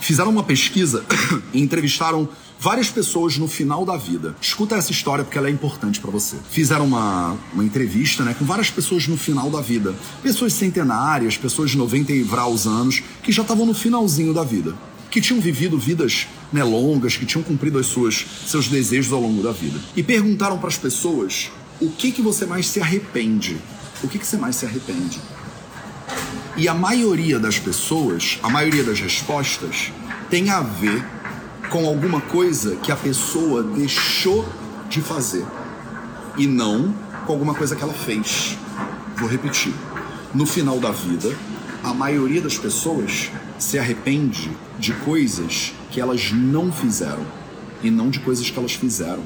Fizeram 0.00 0.30
uma 0.30 0.42
pesquisa 0.42 1.04
e 1.52 1.60
entrevistaram 1.60 2.28
várias 2.58 2.88
pessoas 2.88 3.36
no 3.36 3.46
final 3.46 3.84
da 3.84 3.96
vida. 3.96 4.34
Escuta 4.40 4.76
essa 4.76 4.90
história 4.90 5.24
porque 5.24 5.36
ela 5.36 5.48
é 5.48 5.50
importante 5.50 6.00
para 6.00 6.10
você. 6.10 6.36
Fizeram 6.50 6.86
uma, 6.86 7.36
uma 7.52 7.64
entrevista 7.64 8.24
né, 8.24 8.34
com 8.38 8.44
várias 8.44 8.70
pessoas 8.70 9.06
no 9.06 9.16
final 9.16 9.50
da 9.50 9.60
vida. 9.60 9.94
Pessoas 10.22 10.54
centenárias, 10.54 11.36
pessoas 11.36 11.70
de 11.70 11.76
90 11.76 12.12
e 12.12 12.22
vraus 12.22 12.66
anos, 12.66 13.02
que 13.22 13.30
já 13.30 13.42
estavam 13.42 13.66
no 13.66 13.74
finalzinho 13.74 14.32
da 14.32 14.42
vida 14.42 14.74
que 15.16 15.20
tinham 15.22 15.40
vivido 15.40 15.78
vidas 15.78 16.26
né, 16.52 16.62
longas, 16.62 17.16
que 17.16 17.26
tinham 17.26 17.42
cumprido 17.42 17.78
as 17.78 17.86
suas, 17.86 18.24
seus 18.46 18.68
desejos 18.68 19.12
ao 19.12 19.20
longo 19.20 19.42
da 19.42 19.52
vida. 19.52 19.78
E 19.96 20.02
perguntaram 20.02 20.58
para 20.58 20.68
as 20.68 20.78
pessoas 20.78 21.50
o 21.80 21.90
que, 21.90 22.12
que 22.12 22.22
você 22.22 22.46
mais 22.46 22.68
se 22.68 22.80
arrepende. 22.80 23.56
O 24.02 24.08
que, 24.08 24.18
que 24.18 24.26
você 24.26 24.36
mais 24.36 24.56
se 24.56 24.66
arrepende? 24.66 25.20
E 26.56 26.68
a 26.68 26.74
maioria 26.74 27.38
das 27.38 27.58
pessoas, 27.58 28.38
a 28.42 28.48
maioria 28.48 28.82
das 28.84 29.00
respostas, 29.00 29.92
tem 30.30 30.50
a 30.50 30.60
ver 30.60 31.04
com 31.70 31.86
alguma 31.86 32.20
coisa 32.20 32.76
que 32.76 32.90
a 32.90 32.96
pessoa 32.96 33.62
deixou 33.62 34.48
de 34.88 35.00
fazer 35.00 35.44
e 36.38 36.46
não 36.46 36.94
com 37.26 37.32
alguma 37.32 37.54
coisa 37.54 37.74
que 37.74 37.82
ela 37.82 37.92
fez. 37.92 38.56
Vou 39.16 39.28
repetir. 39.28 39.74
No 40.34 40.46
final 40.46 40.78
da 40.78 40.90
vida, 40.90 41.34
a 41.82 41.92
maioria 41.92 42.40
das 42.40 42.56
pessoas 42.56 43.30
se 43.58 43.78
arrepende 43.78 44.50
de 44.78 44.92
coisas 44.92 45.72
que 45.96 46.00
elas 46.02 46.30
não 46.30 46.70
fizeram 46.70 47.24
e 47.82 47.90
não 47.90 48.10
de 48.10 48.20
coisas 48.20 48.50
que 48.50 48.58
elas 48.58 48.74
fizeram. 48.74 49.22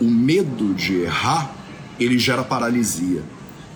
O 0.00 0.10
medo 0.10 0.72
de 0.72 1.02
errar, 1.02 1.54
ele 2.00 2.18
gera 2.18 2.42
paralisia. 2.42 3.22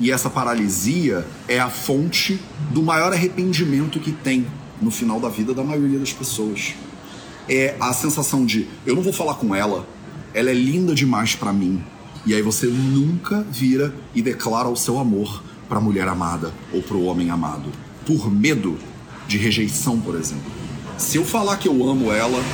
E 0.00 0.10
essa 0.10 0.30
paralisia 0.30 1.26
é 1.46 1.60
a 1.60 1.68
fonte 1.68 2.40
do 2.70 2.82
maior 2.82 3.12
arrependimento 3.12 4.00
que 4.00 4.12
tem 4.12 4.46
no 4.80 4.90
final 4.90 5.20
da 5.20 5.28
vida 5.28 5.52
da 5.52 5.62
maioria 5.62 5.98
das 5.98 6.10
pessoas. 6.10 6.72
É 7.46 7.76
a 7.78 7.92
sensação 7.92 8.46
de 8.46 8.66
eu 8.86 8.94
não 8.94 9.02
vou 9.02 9.12
falar 9.12 9.34
com 9.34 9.54
ela 9.54 9.86
ela 10.32 10.48
é 10.48 10.54
linda 10.54 10.94
demais 10.94 11.34
para 11.34 11.52
mim. 11.52 11.84
E 12.24 12.32
aí 12.32 12.40
você 12.40 12.66
nunca 12.66 13.42
vira 13.42 13.94
e 14.14 14.22
declara 14.22 14.68
o 14.68 14.76
seu 14.76 14.98
amor 14.98 15.42
para 15.68 15.76
a 15.76 15.82
mulher 15.82 16.08
amada 16.08 16.50
ou 16.72 16.80
para 16.80 16.96
o 16.96 17.04
homem 17.04 17.28
amado, 17.28 17.70
por 18.06 18.30
medo 18.30 18.78
de 19.28 19.36
rejeição, 19.36 20.00
por 20.00 20.14
exemplo. 20.14 20.59
Se 21.00 21.16
eu 21.16 21.24
falar 21.24 21.56
que 21.56 21.66
eu 21.66 21.88
amo 21.88 22.12
ela 22.12 22.44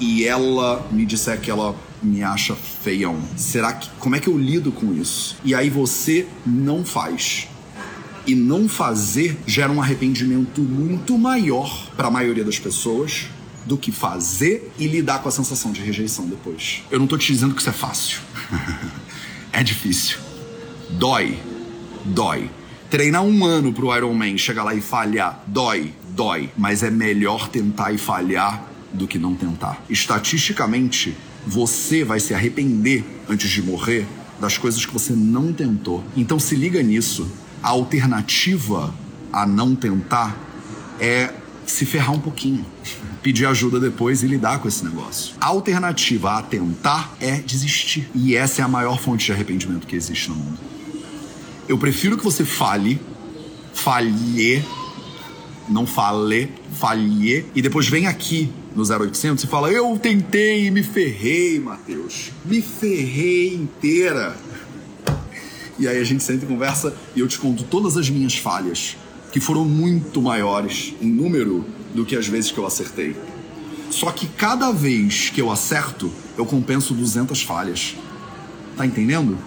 e 0.00 0.24
ela 0.24 0.84
me 0.90 1.04
disser 1.04 1.38
que 1.38 1.50
ela 1.50 1.76
me 2.02 2.22
acha 2.22 2.56
feião, 2.56 3.20
será 3.36 3.74
que 3.74 3.90
como 4.00 4.16
é 4.16 4.18
que 4.18 4.28
eu 4.28 4.36
lido 4.36 4.72
com 4.72 4.94
isso? 4.94 5.36
E 5.44 5.54
aí 5.54 5.68
você 5.68 6.26
não 6.44 6.82
faz. 6.82 7.46
E 8.26 8.34
não 8.34 8.66
fazer 8.66 9.38
gera 9.46 9.70
um 9.70 9.80
arrependimento 9.80 10.62
muito 10.62 11.18
maior 11.18 11.88
para 11.94 12.08
a 12.08 12.10
maioria 12.10 12.42
das 12.42 12.58
pessoas 12.58 13.26
do 13.66 13.76
que 13.76 13.92
fazer 13.92 14.72
e 14.78 14.88
lidar 14.88 15.18
com 15.18 15.28
a 15.28 15.32
sensação 15.32 15.70
de 15.70 15.82
rejeição 15.82 16.26
depois. 16.26 16.82
Eu 16.90 16.98
não 16.98 17.06
tô 17.06 17.18
te 17.18 17.30
dizendo 17.30 17.54
que 17.54 17.60
isso 17.60 17.70
é 17.70 17.74
fácil. 17.74 18.20
é 19.52 19.62
difícil. 19.62 20.16
Dói. 20.90 21.38
Dói. 22.06 22.50
Treinar 22.90 23.22
um 23.22 23.44
ano 23.44 23.72
pro 23.72 23.94
Ironman, 23.94 24.38
chegar 24.38 24.64
lá 24.64 24.74
e 24.74 24.80
falhar, 24.80 25.44
dói, 25.46 25.92
dói. 26.16 26.50
Mas 26.56 26.82
é 26.82 26.90
melhor 26.90 27.48
tentar 27.48 27.92
e 27.92 27.98
falhar 27.98 28.64
do 28.92 29.06
que 29.06 29.18
não 29.18 29.34
tentar. 29.34 29.84
Estatisticamente, 29.88 31.14
você 31.46 32.02
vai 32.02 32.18
se 32.18 32.34
arrepender 32.34 33.04
antes 33.28 33.50
de 33.50 33.62
morrer 33.62 34.06
das 34.40 34.58
coisas 34.58 34.84
que 34.84 34.92
você 34.92 35.12
não 35.12 35.52
tentou. 35.52 36.02
Então 36.16 36.38
se 36.38 36.56
liga 36.56 36.82
nisso. 36.82 37.30
A 37.62 37.68
alternativa 37.68 38.92
a 39.32 39.46
não 39.46 39.74
tentar 39.74 40.36
é 40.98 41.32
se 41.66 41.84
ferrar 41.84 42.14
um 42.14 42.20
pouquinho, 42.20 42.64
pedir 43.22 43.44
ajuda 43.46 43.80
depois 43.80 44.22
e 44.22 44.26
lidar 44.26 44.60
com 44.60 44.68
esse 44.68 44.84
negócio. 44.84 45.34
A 45.40 45.46
alternativa 45.46 46.38
a 46.38 46.42
tentar 46.42 47.14
é 47.20 47.40
desistir. 47.40 48.08
E 48.14 48.36
essa 48.36 48.62
é 48.62 48.64
a 48.64 48.68
maior 48.68 49.00
fonte 49.00 49.26
de 49.26 49.32
arrependimento 49.32 49.86
que 49.86 49.96
existe 49.96 50.28
no 50.30 50.36
mundo. 50.36 50.58
Eu 51.68 51.76
prefiro 51.76 52.16
que 52.16 52.22
você 52.22 52.44
fale, 52.44 53.00
falhe, 53.74 54.62
não 55.68 55.86
fale, 55.86 56.50
falhe, 56.78 57.44
e 57.54 57.62
depois 57.62 57.88
vem 57.88 58.06
aqui 58.06 58.50
no 58.74 58.82
0800 58.82 59.44
e 59.44 59.46
fala: 59.46 59.70
Eu 59.70 59.98
tentei 59.98 60.66
e 60.66 60.70
me 60.70 60.82
ferrei, 60.82 61.58
Matheus. 61.58 62.30
Me 62.44 62.60
ferrei 62.60 63.54
inteira. 63.54 64.36
E 65.78 65.86
aí 65.86 65.98
a 65.98 66.04
gente 66.04 66.22
senta 66.22 66.44
e 66.44 66.48
conversa 66.48 66.94
e 67.14 67.20
eu 67.20 67.28
te 67.28 67.38
conto 67.38 67.62
todas 67.64 67.96
as 67.96 68.08
minhas 68.08 68.36
falhas 68.36 68.96
que 69.30 69.40
foram 69.40 69.64
muito 69.64 70.22
maiores 70.22 70.94
em 71.02 71.08
número 71.08 71.64
do 71.94 72.04
que 72.04 72.16
as 72.16 72.26
vezes 72.26 72.50
que 72.50 72.58
eu 72.58 72.66
acertei. 72.66 73.14
Só 73.90 74.10
que 74.10 74.26
cada 74.26 74.72
vez 74.72 75.30
que 75.30 75.40
eu 75.40 75.50
acerto, 75.50 76.10
eu 76.36 76.46
compenso 76.46 76.94
200 76.94 77.42
falhas. 77.42 77.94
Tá 78.76 78.86
entendendo? 78.86 79.38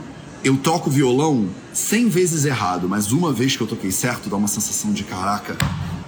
Eu 0.44 0.58
toco 0.58 0.90
violão 0.90 1.50
100 1.74 2.10
vezes 2.10 2.46
errado, 2.46 2.88
mas 2.88 3.12
uma 3.12 3.34
vez 3.34 3.56
que 3.56 3.62
eu 3.62 3.68
toquei 3.68 3.92
certo, 3.92 4.30
dá 4.30 4.38
uma 4.38 4.48
sensação 4.48 4.94
de 4.94 5.04
caraca, 5.04 5.58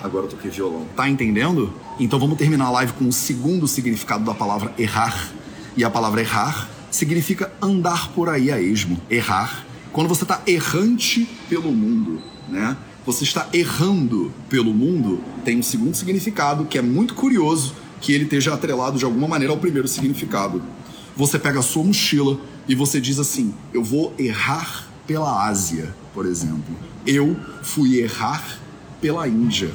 agora 0.03 0.25
eu 0.25 0.29
toquei 0.29 0.51
violão. 0.51 0.85
Tá 0.95 1.07
entendendo? 1.09 1.73
Então 1.99 2.19
vamos 2.19 2.37
terminar 2.37 2.65
a 2.65 2.71
live 2.71 2.93
com 2.93 3.07
o 3.07 3.11
segundo 3.11 3.67
significado 3.67 4.23
da 4.23 4.33
palavra 4.33 4.73
errar. 4.77 5.31
E 5.75 5.83
a 5.83 5.89
palavra 5.89 6.21
errar 6.21 6.69
significa 6.89 7.51
andar 7.61 8.09
por 8.09 8.29
aí 8.29 8.51
a 8.51 8.61
esmo. 8.61 8.99
Errar. 9.09 9.65
Quando 9.91 10.07
você 10.07 10.23
está 10.23 10.41
errante 10.45 11.27
pelo 11.49 11.71
mundo, 11.71 12.21
né? 12.49 12.77
você 13.05 13.23
está 13.23 13.47
errando 13.51 14.31
pelo 14.49 14.73
mundo, 14.73 15.23
tem 15.43 15.57
um 15.57 15.63
segundo 15.63 15.95
significado 15.95 16.65
que 16.65 16.77
é 16.77 16.81
muito 16.81 17.13
curioso 17.13 17.73
que 17.99 18.13
ele 18.13 18.25
esteja 18.25 18.53
atrelado 18.53 18.97
de 18.97 19.05
alguma 19.05 19.27
maneira 19.27 19.53
ao 19.53 19.59
primeiro 19.59 19.87
significado. 19.87 20.61
Você 21.15 21.37
pega 21.37 21.59
a 21.59 21.63
sua 21.63 21.83
mochila 21.83 22.39
e 22.67 22.75
você 22.75 23.01
diz 23.01 23.19
assim: 23.19 23.53
Eu 23.73 23.83
vou 23.83 24.13
errar 24.17 24.87
pela 25.05 25.45
Ásia, 25.47 25.93
por 26.13 26.25
exemplo. 26.25 26.75
Eu 27.05 27.35
fui 27.63 27.99
errar 27.99 28.59
pela 29.01 29.27
Índia. 29.27 29.71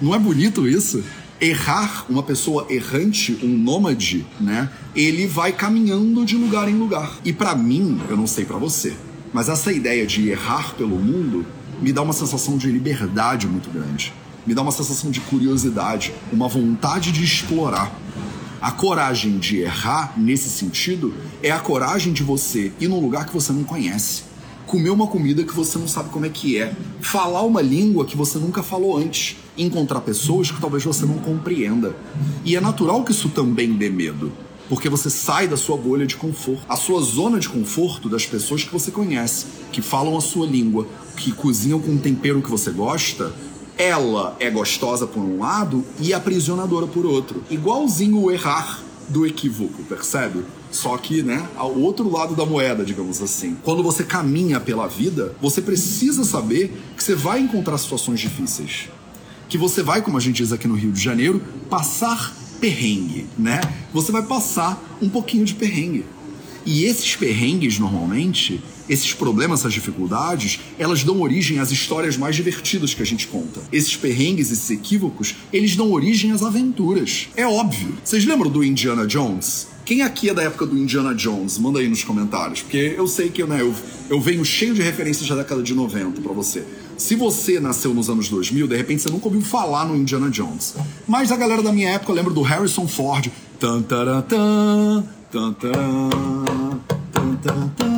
Não 0.00 0.14
é 0.14 0.18
bonito 0.18 0.68
isso? 0.68 1.02
Errar, 1.40 2.04
uma 2.08 2.22
pessoa 2.22 2.66
errante, 2.68 3.38
um 3.42 3.48
nômade, 3.48 4.26
né? 4.40 4.70
Ele 4.94 5.26
vai 5.26 5.52
caminhando 5.52 6.24
de 6.24 6.36
lugar 6.36 6.68
em 6.68 6.74
lugar. 6.74 7.18
E 7.24 7.32
para 7.32 7.54
mim, 7.54 8.00
eu 8.08 8.16
não 8.16 8.26
sei 8.26 8.44
para 8.44 8.58
você, 8.58 8.94
mas 9.32 9.48
essa 9.48 9.72
ideia 9.72 10.06
de 10.06 10.28
errar 10.28 10.74
pelo 10.74 10.96
mundo 10.96 11.46
me 11.80 11.92
dá 11.92 12.02
uma 12.02 12.12
sensação 12.12 12.58
de 12.58 12.70
liberdade 12.70 13.46
muito 13.46 13.70
grande. 13.70 14.12
Me 14.46 14.54
dá 14.54 14.62
uma 14.62 14.72
sensação 14.72 15.10
de 15.10 15.20
curiosidade, 15.20 16.12
uma 16.32 16.48
vontade 16.48 17.12
de 17.12 17.24
explorar. 17.24 17.92
A 18.60 18.72
coragem 18.72 19.38
de 19.38 19.58
errar, 19.58 20.14
nesse 20.16 20.48
sentido, 20.48 21.14
é 21.42 21.50
a 21.50 21.60
coragem 21.60 22.12
de 22.12 22.24
você 22.24 22.72
ir 22.80 22.88
num 22.88 22.98
lugar 22.98 23.26
que 23.26 23.32
você 23.32 23.52
não 23.52 23.62
conhece, 23.62 24.24
comer 24.68 24.90
uma 24.90 25.06
comida 25.06 25.42
que 25.42 25.54
você 25.54 25.78
não 25.78 25.88
sabe 25.88 26.10
como 26.10 26.26
é 26.26 26.28
que 26.28 26.58
é, 26.58 26.76
falar 27.00 27.42
uma 27.42 27.62
língua 27.62 28.04
que 28.04 28.16
você 28.16 28.38
nunca 28.38 28.62
falou 28.62 28.96
antes, 28.96 29.36
encontrar 29.56 30.00
pessoas 30.02 30.50
que 30.50 30.60
talvez 30.60 30.84
você 30.84 31.06
não 31.06 31.18
compreenda. 31.18 31.96
E 32.44 32.54
é 32.54 32.60
natural 32.60 33.02
que 33.02 33.10
isso 33.10 33.30
também 33.30 33.72
dê 33.72 33.88
medo 33.88 34.30
porque 34.68 34.90
você 34.90 35.08
sai 35.08 35.48
da 35.48 35.56
sua 35.56 35.78
bolha 35.78 36.06
de 36.06 36.14
conforto, 36.14 36.60
a 36.68 36.76
sua 36.76 37.00
zona 37.00 37.40
de 37.40 37.48
conforto 37.48 38.06
das 38.06 38.26
pessoas 38.26 38.62
que 38.62 38.70
você 38.70 38.90
conhece, 38.90 39.46
que 39.72 39.80
falam 39.80 40.14
a 40.14 40.20
sua 40.20 40.46
língua, 40.46 40.86
que 41.16 41.32
cozinham 41.32 41.80
com 41.80 41.92
um 41.92 41.98
tempero 41.98 42.42
que 42.42 42.50
você 42.50 42.70
gosta. 42.70 43.32
Ela 43.78 44.36
é 44.38 44.50
gostosa 44.50 45.06
por 45.06 45.20
um 45.20 45.38
lado 45.38 45.82
e 45.98 46.12
aprisionadora 46.12 46.86
por 46.86 47.06
outro. 47.06 47.42
Igualzinho 47.48 48.20
o 48.20 48.30
errar 48.30 48.82
do 49.08 49.26
equívoco, 49.26 49.82
percebe? 49.84 50.44
Só 50.70 50.96
que, 50.98 51.22
né, 51.22 51.48
ao 51.56 51.74
outro 51.74 52.10
lado 52.10 52.34
da 52.34 52.44
moeda, 52.44 52.84
digamos 52.84 53.22
assim. 53.22 53.56
Quando 53.62 53.82
você 53.82 54.04
caminha 54.04 54.60
pela 54.60 54.86
vida, 54.86 55.34
você 55.40 55.62
precisa 55.62 56.24
saber 56.24 56.76
que 56.96 57.02
você 57.02 57.14
vai 57.14 57.40
encontrar 57.40 57.78
situações 57.78 58.20
difíceis. 58.20 58.88
Que 59.48 59.56
você 59.56 59.82
vai, 59.82 60.02
como 60.02 60.18
a 60.18 60.20
gente 60.20 60.36
diz 60.36 60.52
aqui 60.52 60.68
no 60.68 60.74
Rio 60.74 60.92
de 60.92 61.00
Janeiro, 61.00 61.42
passar 61.70 62.36
perrengue, 62.60 63.26
né? 63.38 63.60
Você 63.94 64.12
vai 64.12 64.22
passar 64.22 64.98
um 65.00 65.08
pouquinho 65.08 65.44
de 65.44 65.54
perrengue. 65.54 66.04
E 66.66 66.84
esses 66.84 67.16
perrengues, 67.16 67.78
normalmente, 67.78 68.62
esses 68.88 69.12
problemas, 69.12 69.60
essas 69.60 69.72
dificuldades, 69.72 70.60
elas 70.78 71.04
dão 71.04 71.20
origem 71.20 71.58
às 71.58 71.70
histórias 71.70 72.16
mais 72.16 72.36
divertidas 72.36 72.94
que 72.94 73.02
a 73.02 73.06
gente 73.06 73.26
conta. 73.26 73.60
Esses 73.72 73.96
perrengues, 73.96 74.50
esses 74.50 74.70
equívocos, 74.70 75.34
eles 75.52 75.76
dão 75.76 75.92
origem 75.92 76.32
às 76.32 76.42
aventuras. 76.42 77.28
É 77.36 77.46
óbvio. 77.46 77.94
Vocês 78.04 78.24
lembram 78.24 78.50
do 78.50 78.64
Indiana 78.64 79.06
Jones? 79.06 79.68
Quem 79.88 80.02
aqui 80.02 80.28
é 80.28 80.34
da 80.34 80.42
época 80.42 80.66
do 80.66 80.76
Indiana 80.76 81.14
Jones? 81.14 81.56
Manda 81.56 81.78
aí 81.78 81.88
nos 81.88 82.04
comentários, 82.04 82.60
porque 82.60 82.94
eu 82.94 83.06
sei 83.06 83.30
que 83.30 83.42
né, 83.44 83.62
eu, 83.62 83.74
eu 84.10 84.20
venho 84.20 84.44
cheio 84.44 84.74
de 84.74 84.82
referências 84.82 85.26
da 85.26 85.36
década 85.36 85.62
de 85.62 85.72
90 85.72 86.20
para 86.20 86.32
você. 86.34 86.62
Se 86.98 87.14
você 87.14 87.58
nasceu 87.58 87.94
nos 87.94 88.10
anos 88.10 88.28
2000, 88.28 88.66
de 88.66 88.76
repente 88.76 89.00
você 89.00 89.08
nunca 89.08 89.28
ouviu 89.28 89.40
falar 89.40 89.86
no 89.86 89.96
Indiana 89.96 90.28
Jones. 90.28 90.74
Mas 91.06 91.32
a 91.32 91.36
galera 91.36 91.62
da 91.62 91.72
minha 91.72 91.88
época 91.90 92.12
lembra 92.12 92.34
do 92.34 92.42
Harrison 92.42 92.86
Ford. 92.86 93.30
Tan, 93.58 93.80
taran, 93.80 94.20
tan, 94.22 95.04
tan, 95.30 95.52
taran, 95.54 96.10
tan, 97.12 97.36
taran, 97.42 97.68
tan, 97.76 97.97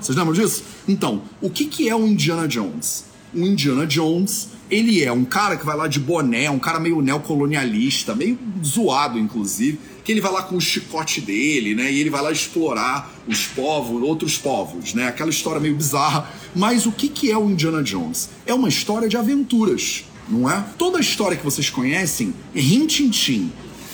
Vocês 0.00 0.16
lembram 0.16 0.34
disso? 0.34 0.62
Então, 0.86 1.22
o 1.40 1.50
que, 1.50 1.66
que 1.66 1.88
é 1.88 1.96
o 1.96 2.06
Indiana 2.06 2.46
Jones? 2.46 3.04
O 3.32 3.38
Indiana 3.38 3.86
Jones 3.86 4.48
ele 4.70 5.04
é 5.04 5.12
um 5.12 5.24
cara 5.24 5.56
que 5.56 5.64
vai 5.64 5.76
lá 5.76 5.86
de 5.86 6.00
boné, 6.00 6.50
um 6.50 6.58
cara 6.58 6.80
meio 6.80 7.00
neocolonialista, 7.02 8.14
meio 8.14 8.38
zoado, 8.64 9.18
inclusive, 9.18 9.78
que 10.02 10.10
ele 10.10 10.20
vai 10.20 10.32
lá 10.32 10.42
com 10.42 10.56
o 10.56 10.60
chicote 10.60 11.20
dele, 11.20 11.74
né? 11.74 11.92
E 11.92 12.00
ele 12.00 12.10
vai 12.10 12.22
lá 12.22 12.32
explorar 12.32 13.12
os 13.26 13.46
povos, 13.46 14.02
outros 14.02 14.38
povos, 14.38 14.94
né? 14.94 15.08
Aquela 15.08 15.30
história 15.30 15.60
meio 15.60 15.76
bizarra. 15.76 16.30
Mas 16.54 16.86
o 16.86 16.92
que, 16.92 17.08
que 17.08 17.30
é 17.30 17.36
o 17.36 17.50
Indiana 17.50 17.82
Jones? 17.82 18.30
É 18.46 18.54
uma 18.54 18.68
história 18.68 19.08
de 19.08 19.16
aventuras, 19.16 20.04
não 20.28 20.50
é? 20.50 20.64
Toda 20.78 20.98
a 20.98 21.00
história 21.00 21.36
que 21.36 21.44
vocês 21.44 21.68
conhecem, 21.68 22.34
rintintim, 22.54 23.52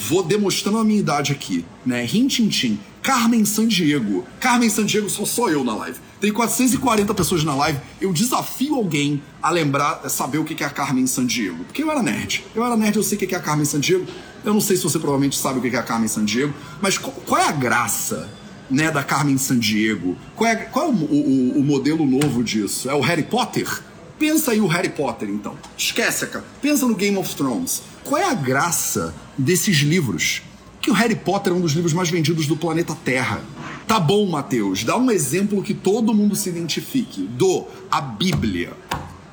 vou 0.08 0.22
demonstrando 0.22 0.78
a 0.78 0.84
minha 0.84 1.00
idade 1.00 1.32
aqui, 1.32 1.64
né? 1.84 2.04
Rintintim, 2.04 2.78
Carmen 3.02 3.44
Sandiego. 3.44 4.26
Carmen 4.38 4.68
Sandiego 4.68 5.08
só 5.08 5.24
sou 5.24 5.50
eu 5.50 5.64
na 5.64 5.74
live. 5.74 5.98
Tem 6.20 6.32
440 6.32 7.14
pessoas 7.14 7.44
na 7.44 7.54
live. 7.54 7.80
Eu 8.00 8.12
desafio 8.12 8.74
alguém 8.74 9.22
a 9.42 9.50
lembrar, 9.50 10.02
a 10.04 10.08
saber 10.08 10.38
o 10.38 10.44
que 10.44 10.62
é 10.62 10.66
a 10.66 10.70
Carmen 10.70 11.06
Sandiego. 11.06 11.64
Porque 11.64 11.82
eu 11.82 11.90
era 11.90 12.02
nerd. 12.02 12.44
Eu 12.54 12.64
era 12.64 12.76
nerd, 12.76 12.96
eu 12.96 13.02
sei 13.02 13.16
o 13.16 13.18
que 13.18 13.34
é 13.34 13.38
a 13.38 13.40
Carmen 13.40 13.64
Sandiego. 13.64 14.06
Eu 14.44 14.52
não 14.52 14.60
sei 14.60 14.76
se 14.76 14.82
você 14.82 14.98
provavelmente 14.98 15.36
sabe 15.36 15.58
o 15.58 15.62
que 15.62 15.74
é 15.74 15.78
a 15.78 15.82
Carmen 15.82 16.08
Sandiego. 16.08 16.52
Mas 16.80 16.98
qual 16.98 17.40
é 17.40 17.48
a 17.48 17.52
graça 17.52 18.28
né, 18.70 18.90
da 18.90 19.02
Carmen 19.02 19.38
Sandiego? 19.38 20.16
Qual 20.36 20.48
é, 20.48 20.56
qual 20.56 20.86
é 20.86 20.88
o, 20.88 20.92
o, 20.92 21.58
o 21.60 21.64
modelo 21.64 22.04
novo 22.04 22.44
disso? 22.44 22.90
É 22.90 22.94
o 22.94 23.00
Harry 23.00 23.22
Potter? 23.22 23.82
Pensa 24.18 24.50
aí 24.50 24.60
o 24.60 24.66
Harry 24.66 24.90
Potter, 24.90 25.30
então. 25.30 25.56
Esquece, 25.78 26.26
cara. 26.26 26.44
Pensa 26.60 26.86
no 26.86 26.94
Game 26.94 27.16
of 27.16 27.34
Thrones. 27.34 27.82
Qual 28.04 28.20
é 28.20 28.26
a 28.26 28.34
graça 28.34 29.14
desses 29.38 29.78
livros? 29.78 30.42
Que 30.80 30.90
o 30.90 30.94
Harry 30.94 31.16
Potter 31.16 31.52
é 31.52 31.56
um 31.56 31.60
dos 31.60 31.72
livros 31.72 31.92
mais 31.92 32.08
vendidos 32.08 32.46
do 32.46 32.56
planeta 32.56 32.96
Terra. 33.04 33.42
Tá 33.86 34.00
bom, 34.00 34.26
Mateus, 34.26 34.84
dá 34.84 34.96
um 34.96 35.10
exemplo 35.10 35.62
que 35.62 35.74
todo 35.74 36.14
mundo 36.14 36.34
se 36.34 36.48
identifique. 36.48 37.22
Do 37.22 37.66
a 37.90 38.00
Bíblia. 38.00 38.72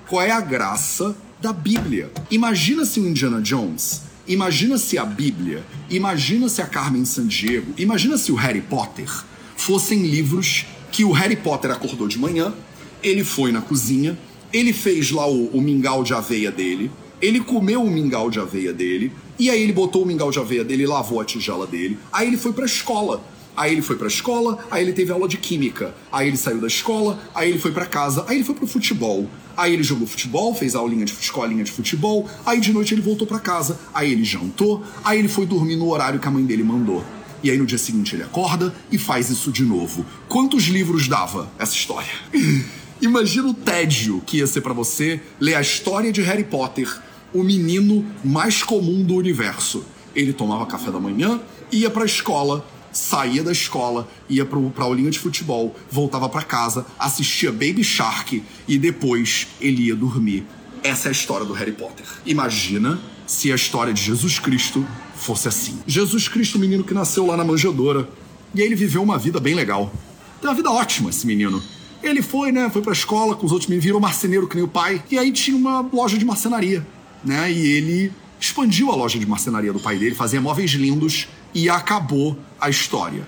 Qual 0.09 0.21
é 0.21 0.31
a 0.31 0.41
graça 0.41 1.15
da 1.41 1.53
Bíblia? 1.53 2.11
Imagina 2.29 2.85
se 2.85 2.99
o 2.99 3.07
Indiana 3.07 3.41
Jones 3.41 4.07
Imagina 4.27 4.77
se 4.77 4.97
a 4.97 5.05
Bíblia, 5.05 5.63
imagina 5.89 6.49
se 6.49 6.61
a 6.61 6.65
Carmen 6.65 7.05
Sandiego, 7.05 7.73
imagina 7.77 8.17
se 8.17 8.29
o 8.29 8.35
Harry 8.35 8.59
Potter 8.59 9.09
fossem 9.55 10.05
livros 10.05 10.65
que 10.91 11.05
o 11.05 11.13
Harry 11.13 11.37
Potter 11.37 11.71
acordou 11.71 12.09
de 12.09 12.19
manhã, 12.19 12.53
ele 13.01 13.23
foi 13.23 13.53
na 13.53 13.61
cozinha, 13.61 14.19
ele 14.51 14.73
fez 14.73 15.11
lá 15.11 15.25
o, 15.25 15.47
o 15.47 15.61
mingau 15.61 16.03
de 16.03 16.13
aveia 16.13 16.51
dele, 16.51 16.91
ele 17.21 17.39
comeu 17.39 17.83
o 17.83 17.89
mingau 17.89 18.29
de 18.29 18.39
aveia 18.39 18.73
dele, 18.73 19.11
e 19.39 19.49
aí 19.49 19.61
ele 19.61 19.73
botou 19.73 20.03
o 20.03 20.05
mingau 20.05 20.31
de 20.31 20.39
aveia 20.39 20.63
dele 20.63 20.85
lavou 20.85 21.19
a 21.19 21.25
tigela 21.25 21.67
dele. 21.67 21.97
Aí 22.11 22.27
ele 22.27 22.37
foi 22.37 22.53
pra 22.53 22.65
escola. 22.65 23.23
Aí 23.55 23.71
ele 23.71 23.81
foi 23.81 23.95
pra 23.95 24.07
escola, 24.07 24.63
aí 24.69 24.83
ele 24.83 24.93
teve 24.93 25.11
aula 25.11 25.27
de 25.27 25.35
química. 25.35 25.95
Aí 26.11 26.27
ele 26.27 26.37
saiu 26.37 26.61
da 26.61 26.67
escola, 26.67 27.19
aí 27.33 27.49
ele 27.49 27.57
foi 27.57 27.71
para 27.71 27.87
casa, 27.87 28.23
aí 28.27 28.37
ele 28.37 28.43
foi 28.43 28.53
pro 28.53 28.67
futebol. 28.67 29.27
Aí 29.57 29.73
ele 29.73 29.81
jogou 29.81 30.05
futebol, 30.05 30.53
fez 30.53 30.75
a 30.75 30.79
aulinha 30.79 31.03
de 31.03 31.11
escolinha 31.11 31.63
de 31.63 31.71
futebol, 31.71 32.29
aí 32.45 32.59
de 32.59 32.71
noite 32.71 32.93
ele 32.93 33.01
voltou 33.01 33.25
para 33.25 33.39
casa, 33.39 33.79
aí 33.91 34.11
ele 34.11 34.23
jantou, 34.23 34.83
aí 35.03 35.17
ele 35.17 35.27
foi 35.27 35.47
dormir 35.47 35.75
no 35.75 35.89
horário 35.89 36.19
que 36.19 36.27
a 36.27 36.31
mãe 36.31 36.45
dele 36.45 36.63
mandou. 36.63 37.03
E 37.43 37.49
aí 37.49 37.57
no 37.57 37.65
dia 37.65 37.79
seguinte 37.79 38.15
ele 38.15 38.21
acorda 38.21 38.75
e 38.91 38.97
faz 38.99 39.31
isso 39.31 39.51
de 39.51 39.63
novo. 39.63 40.05
Quantos 40.27 40.65
livros 40.65 41.07
dava 41.07 41.51
essa 41.57 41.73
história? 41.73 42.13
Imagina 43.01 43.47
o 43.47 43.53
tédio 43.53 44.21
que 44.25 44.37
ia 44.37 44.47
ser 44.47 44.61
para 44.61 44.73
você 44.73 45.19
ler 45.39 45.55
a 45.55 45.61
história 45.61 46.11
de 46.11 46.21
Harry 46.21 46.43
Potter, 46.43 46.87
o 47.33 47.43
menino 47.43 48.05
mais 48.23 48.63
comum 48.63 49.03
do 49.03 49.15
universo. 49.15 49.85
Ele 50.15 50.33
tomava 50.33 50.65
café 50.65 50.91
da 50.91 50.99
manhã, 50.99 51.39
ia 51.71 51.89
para 51.89 52.03
a 52.03 52.05
escola, 52.05 52.65
saía 52.91 53.43
da 53.43 53.51
escola, 53.51 54.07
ia 54.29 54.45
pro, 54.45 54.69
pra 54.71 54.85
aulinha 54.85 55.11
de 55.11 55.19
futebol, 55.19 55.75
voltava 55.89 56.27
para 56.27 56.41
casa, 56.41 56.85
assistia 56.97 57.51
Baby 57.51 57.83
Shark 57.83 58.43
e 58.67 58.77
depois 58.77 59.47
ele 59.61 59.83
ia 59.83 59.95
dormir. 59.95 60.45
Essa 60.83 61.07
é 61.07 61.09
a 61.09 61.11
história 61.11 61.45
do 61.45 61.53
Harry 61.53 61.73
Potter. 61.73 62.05
Imagina 62.25 62.99
se 63.25 63.51
a 63.51 63.55
história 63.55 63.93
de 63.93 64.01
Jesus 64.01 64.39
Cristo 64.39 64.85
fosse 65.15 65.47
assim. 65.47 65.79
Jesus 65.85 66.27
Cristo, 66.27 66.57
menino 66.57 66.83
que 66.83 66.93
nasceu 66.93 67.25
lá 67.25 67.35
na 67.35 67.43
manjedoura, 67.43 68.07
e 68.55 68.61
ele 68.61 68.75
viveu 68.75 69.03
uma 69.03 69.17
vida 69.17 69.39
bem 69.39 69.53
legal. 69.53 69.91
Tem 70.39 70.49
uma 70.49 70.55
vida 70.55 70.71
ótima 70.71 71.09
esse 71.09 71.27
menino. 71.27 71.61
Ele 72.01 72.21
foi, 72.21 72.51
né, 72.51 72.69
foi 72.69 72.81
pra 72.81 72.93
escola 72.93 73.35
com 73.35 73.45
os 73.45 73.51
outros 73.51 73.67
meninos, 73.67 73.83
virou 73.83 73.99
marceneiro 73.99 74.47
que 74.47 74.55
nem 74.55 74.63
o 74.63 74.67
pai, 74.67 75.03
e 75.09 75.17
aí 75.17 75.31
tinha 75.31 75.57
uma 75.57 75.81
loja 75.91 76.17
de 76.17 76.23
marcenaria, 76.23 76.85
né, 77.27 77.51
e 77.51 77.67
ele 77.73 78.11
expandiu 78.39 78.91
a 78.91 78.95
loja 78.95 79.19
de 79.19 79.25
marcenaria 79.25 79.73
do 79.73 79.79
pai 79.79 79.97
dele, 79.97 80.15
fazia 80.15 80.39
móveis 80.39 80.71
lindos 80.71 81.27
e 81.53 81.69
acabou 81.69 82.37
a 82.59 82.69
história. 82.69 83.27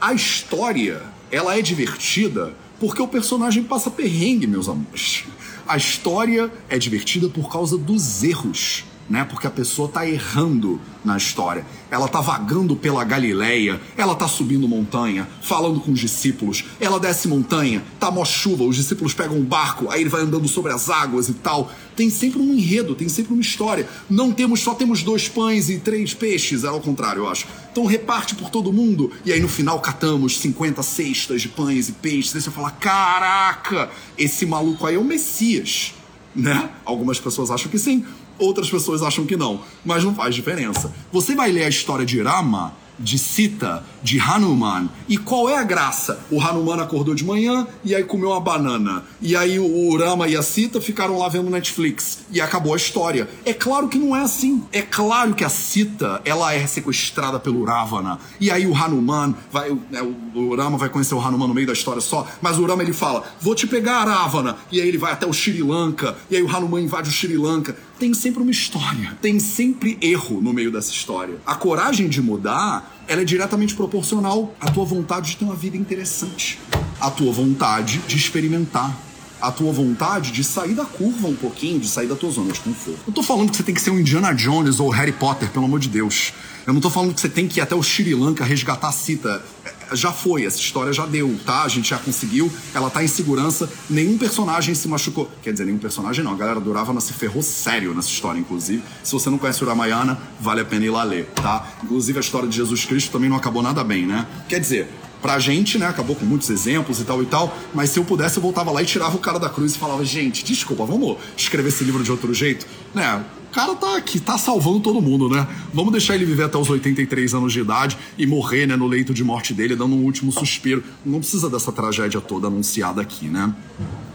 A 0.00 0.14
história, 0.14 1.02
ela 1.30 1.58
é 1.58 1.62
divertida 1.62 2.54
porque 2.78 3.02
o 3.02 3.08
personagem 3.08 3.64
passa 3.64 3.90
perrengue, 3.90 4.46
meus 4.46 4.68
amores. 4.68 5.24
A 5.66 5.76
história 5.76 6.50
é 6.68 6.78
divertida 6.78 7.28
por 7.28 7.50
causa 7.50 7.76
dos 7.76 8.22
erros 8.22 8.84
né? 9.10 9.24
Porque 9.24 9.46
a 9.46 9.50
pessoa 9.50 9.88
tá 9.88 10.08
errando 10.08 10.80
na 11.04 11.16
história. 11.16 11.66
Ela 11.90 12.06
tá 12.06 12.20
vagando 12.20 12.76
pela 12.76 13.02
Galileia, 13.02 13.80
ela 13.96 14.14
tá 14.14 14.28
subindo 14.28 14.68
montanha, 14.68 15.28
falando 15.42 15.80
com 15.80 15.90
os 15.90 15.98
discípulos. 15.98 16.64
Ela 16.78 17.00
desce 17.00 17.26
montanha, 17.26 17.82
tá 17.98 18.08
mó 18.08 18.24
chuva, 18.24 18.62
os 18.62 18.76
discípulos 18.76 19.12
pegam 19.12 19.36
um 19.36 19.44
barco, 19.44 19.90
aí 19.90 20.02
ele 20.02 20.10
vai 20.10 20.20
andando 20.20 20.46
sobre 20.46 20.72
as 20.72 20.88
águas 20.88 21.28
e 21.28 21.34
tal. 21.34 21.72
Tem 21.96 22.08
sempre 22.08 22.40
um 22.40 22.54
enredo, 22.54 22.94
tem 22.94 23.08
sempre 23.08 23.32
uma 23.32 23.42
história. 23.42 23.88
Não 24.08 24.30
temos, 24.30 24.60
só 24.60 24.74
temos 24.74 25.02
dois 25.02 25.28
pães 25.28 25.68
e 25.68 25.78
três 25.78 26.14
peixes, 26.14 26.62
era 26.62 26.72
ao 26.72 26.80
contrário, 26.80 27.22
eu 27.22 27.28
acho. 27.28 27.46
Então 27.72 27.84
reparte 27.86 28.36
por 28.36 28.48
todo 28.48 28.72
mundo. 28.72 29.10
E 29.24 29.32
aí 29.32 29.40
no 29.40 29.48
final 29.48 29.80
catamos 29.80 30.38
50 30.38 30.82
cestas 30.84 31.42
de 31.42 31.48
pães 31.48 31.88
e 31.88 31.92
peixes. 31.92 32.34
Aí 32.36 32.40
você 32.40 32.50
fala: 32.50 32.70
caraca, 32.70 33.90
esse 34.16 34.46
maluco 34.46 34.86
aí 34.86 34.94
é 34.94 34.98
o 34.98 35.04
Messias. 35.04 35.94
Né? 36.34 36.70
Algumas 36.84 37.18
pessoas 37.18 37.50
acham 37.50 37.68
que 37.68 37.78
sim, 37.78 38.04
outras 38.40 38.68
pessoas 38.70 39.02
acham 39.02 39.26
que 39.26 39.36
não, 39.36 39.60
mas 39.84 40.04
não 40.04 40.14
faz 40.14 40.34
diferença. 40.34 40.92
Você 41.12 41.34
vai 41.34 41.52
ler 41.52 41.64
a 41.64 41.68
história 41.68 42.04
de 42.04 42.20
Rama, 42.20 42.74
de 43.00 43.18
Sita, 43.18 43.82
de 44.02 44.20
Hanuman. 44.20 44.88
E 45.08 45.16
qual 45.16 45.48
é 45.48 45.56
a 45.56 45.62
graça? 45.62 46.20
O 46.30 46.40
Hanuman 46.40 46.82
acordou 46.82 47.14
de 47.14 47.24
manhã 47.24 47.66
e 47.82 47.94
aí 47.94 48.04
comeu 48.04 48.30
uma 48.30 48.40
banana. 48.40 49.04
E 49.20 49.34
aí 49.34 49.58
o 49.58 49.96
Rama 49.96 50.28
e 50.28 50.36
a 50.36 50.42
Sita 50.42 50.80
ficaram 50.80 51.18
lá 51.18 51.28
vendo 51.28 51.50
Netflix. 51.50 52.20
E 52.30 52.40
acabou 52.40 52.74
a 52.74 52.76
história. 52.76 53.28
É 53.44 53.54
claro 53.54 53.88
que 53.88 53.98
não 53.98 54.14
é 54.14 54.20
assim. 54.20 54.62
É 54.70 54.82
claro 54.82 55.34
que 55.34 55.42
a 55.42 55.48
Sita, 55.48 56.20
ela 56.24 56.52
é 56.52 56.66
sequestrada 56.66 57.40
pelo 57.40 57.64
Ravana. 57.64 58.18
E 58.38 58.50
aí 58.50 58.66
o 58.66 58.76
Hanuman, 58.76 59.34
vai, 59.50 59.70
né, 59.90 60.02
o 60.34 60.54
Rama 60.54 60.76
vai 60.76 60.90
conhecer 60.90 61.14
o 61.14 61.20
Hanuman 61.20 61.48
no 61.48 61.54
meio 61.54 61.66
da 61.66 61.72
história 61.72 62.02
só. 62.02 62.26
Mas 62.42 62.58
o 62.58 62.66
Rama 62.66 62.82
ele 62.82 62.92
fala, 62.92 63.24
vou 63.40 63.54
te 63.54 63.66
pegar, 63.66 64.04
Ravana. 64.04 64.56
E 64.70 64.80
aí 64.80 64.86
ele 64.86 64.98
vai 64.98 65.12
até 65.12 65.26
o 65.26 65.32
Sri 65.32 65.62
Lanka. 65.62 66.16
E 66.30 66.36
aí 66.36 66.42
o 66.42 66.54
Hanuman 66.54 66.80
invade 66.80 67.08
o 67.08 67.12
Sri 67.12 67.36
Lanka 67.36 67.74
tem 68.00 68.14
sempre 68.14 68.40
uma 68.40 68.50
história, 68.50 69.16
tem 69.20 69.38
sempre 69.38 69.98
erro 70.00 70.40
no 70.40 70.54
meio 70.54 70.72
dessa 70.72 70.90
história. 70.90 71.36
A 71.44 71.54
coragem 71.54 72.08
de 72.08 72.22
mudar, 72.22 72.98
ela 73.06 73.20
é 73.20 73.24
diretamente 73.26 73.74
proporcional 73.74 74.54
à 74.58 74.70
tua 74.70 74.86
vontade 74.86 75.32
de 75.32 75.36
ter 75.36 75.44
uma 75.44 75.54
vida 75.54 75.76
interessante, 75.76 76.58
à 76.98 77.10
tua 77.10 77.30
vontade 77.30 77.98
de 78.08 78.16
experimentar, 78.16 78.98
à 79.38 79.52
tua 79.52 79.70
vontade 79.70 80.32
de 80.32 80.42
sair 80.42 80.74
da 80.74 80.86
curva 80.86 81.28
um 81.28 81.36
pouquinho, 81.36 81.78
de 81.78 81.88
sair 81.88 82.06
da 82.06 82.16
tua 82.16 82.30
zona 82.30 82.50
de 82.52 82.60
conforto. 82.60 83.00
Não 83.06 83.12
tô 83.12 83.22
falando 83.22 83.50
que 83.50 83.56
você 83.58 83.62
tem 83.62 83.74
que 83.74 83.82
ser 83.82 83.90
um 83.90 84.00
Indiana 84.00 84.32
Jones 84.32 84.80
ou 84.80 84.88
Harry 84.88 85.12
Potter, 85.12 85.50
pelo 85.50 85.66
amor 85.66 85.78
de 85.78 85.90
Deus. 85.90 86.32
Eu 86.66 86.72
não 86.72 86.80
tô 86.80 86.88
falando 86.88 87.12
que 87.12 87.20
você 87.20 87.28
tem 87.28 87.46
que 87.46 87.60
ir 87.60 87.62
até 87.62 87.74
o 87.74 87.82
Sri 87.82 88.14
Lanka 88.14 88.44
resgatar 88.44 88.88
a 88.88 88.92
Sita 88.92 89.44
já 89.92 90.12
foi, 90.12 90.44
essa 90.44 90.58
história 90.58 90.92
já 90.92 91.06
deu, 91.06 91.38
tá? 91.44 91.62
A 91.62 91.68
gente 91.68 91.90
já 91.90 91.98
conseguiu, 91.98 92.50
ela 92.74 92.90
tá 92.90 93.02
em 93.02 93.08
segurança, 93.08 93.70
nenhum 93.88 94.18
personagem 94.18 94.74
se 94.74 94.88
machucou. 94.88 95.30
Quer 95.42 95.52
dizer, 95.52 95.64
nenhum 95.64 95.78
personagem 95.78 96.24
não, 96.24 96.32
a 96.32 96.36
galera 96.36 96.60
do 96.60 96.72
Ravana 96.72 97.00
se 97.00 97.12
ferrou 97.12 97.42
sério 97.42 97.94
nessa 97.94 98.08
história, 98.08 98.38
inclusive. 98.38 98.82
Se 99.02 99.12
você 99.12 99.30
não 99.30 99.38
conhece 99.38 99.62
o 99.62 99.66
Ramayana, 99.66 100.18
vale 100.40 100.60
a 100.60 100.64
pena 100.64 100.84
ir 100.84 100.90
lá 100.90 101.02
ler, 101.02 101.26
tá? 101.34 101.66
Inclusive 101.82 102.18
a 102.18 102.20
história 102.20 102.48
de 102.48 102.56
Jesus 102.56 102.84
Cristo 102.84 103.10
também 103.10 103.28
não 103.28 103.36
acabou 103.36 103.62
nada 103.62 103.82
bem, 103.84 104.06
né? 104.06 104.26
Quer 104.48 104.60
dizer, 104.60 104.88
pra 105.20 105.38
gente, 105.38 105.78
né, 105.78 105.86
acabou 105.86 106.16
com 106.16 106.24
muitos 106.24 106.48
exemplos 106.50 107.00
e 107.00 107.04
tal 107.04 107.22
e 107.22 107.26
tal, 107.26 107.56
mas 107.74 107.90
se 107.90 107.98
eu 107.98 108.04
pudesse 108.04 108.38
eu 108.38 108.42
voltava 108.42 108.70
lá 108.70 108.82
e 108.82 108.86
tirava 108.86 109.16
o 109.16 109.20
cara 109.20 109.38
da 109.38 109.48
cruz 109.48 109.74
e 109.74 109.78
falava, 109.78 110.04
gente, 110.04 110.44
desculpa, 110.44 110.84
vamos 110.84 111.18
escrever 111.36 111.68
esse 111.68 111.84
livro 111.84 112.02
de 112.02 112.10
outro 112.10 112.32
jeito, 112.32 112.66
né? 112.94 113.22
Cara 113.52 113.74
tá 113.74 113.96
aqui, 113.96 114.20
tá 114.20 114.38
salvando 114.38 114.80
todo 114.80 115.00
mundo, 115.02 115.28
né? 115.28 115.46
Vamos 115.74 115.90
deixar 115.90 116.14
ele 116.14 116.24
viver 116.24 116.44
até 116.44 116.56
os 116.56 116.70
83 116.70 117.34
anos 117.34 117.52
de 117.52 117.60
idade 117.60 117.98
e 118.16 118.26
morrer, 118.26 118.66
né, 118.66 118.76
no 118.76 118.86
leito 118.86 119.12
de 119.12 119.24
morte 119.24 119.52
dele, 119.52 119.74
dando 119.74 119.96
um 119.96 120.04
último 120.04 120.30
suspiro. 120.30 120.84
Não 121.04 121.18
precisa 121.18 121.50
dessa 121.50 121.72
tragédia 121.72 122.20
toda 122.20 122.46
anunciada 122.46 123.00
aqui, 123.00 123.26
né? 123.26 123.52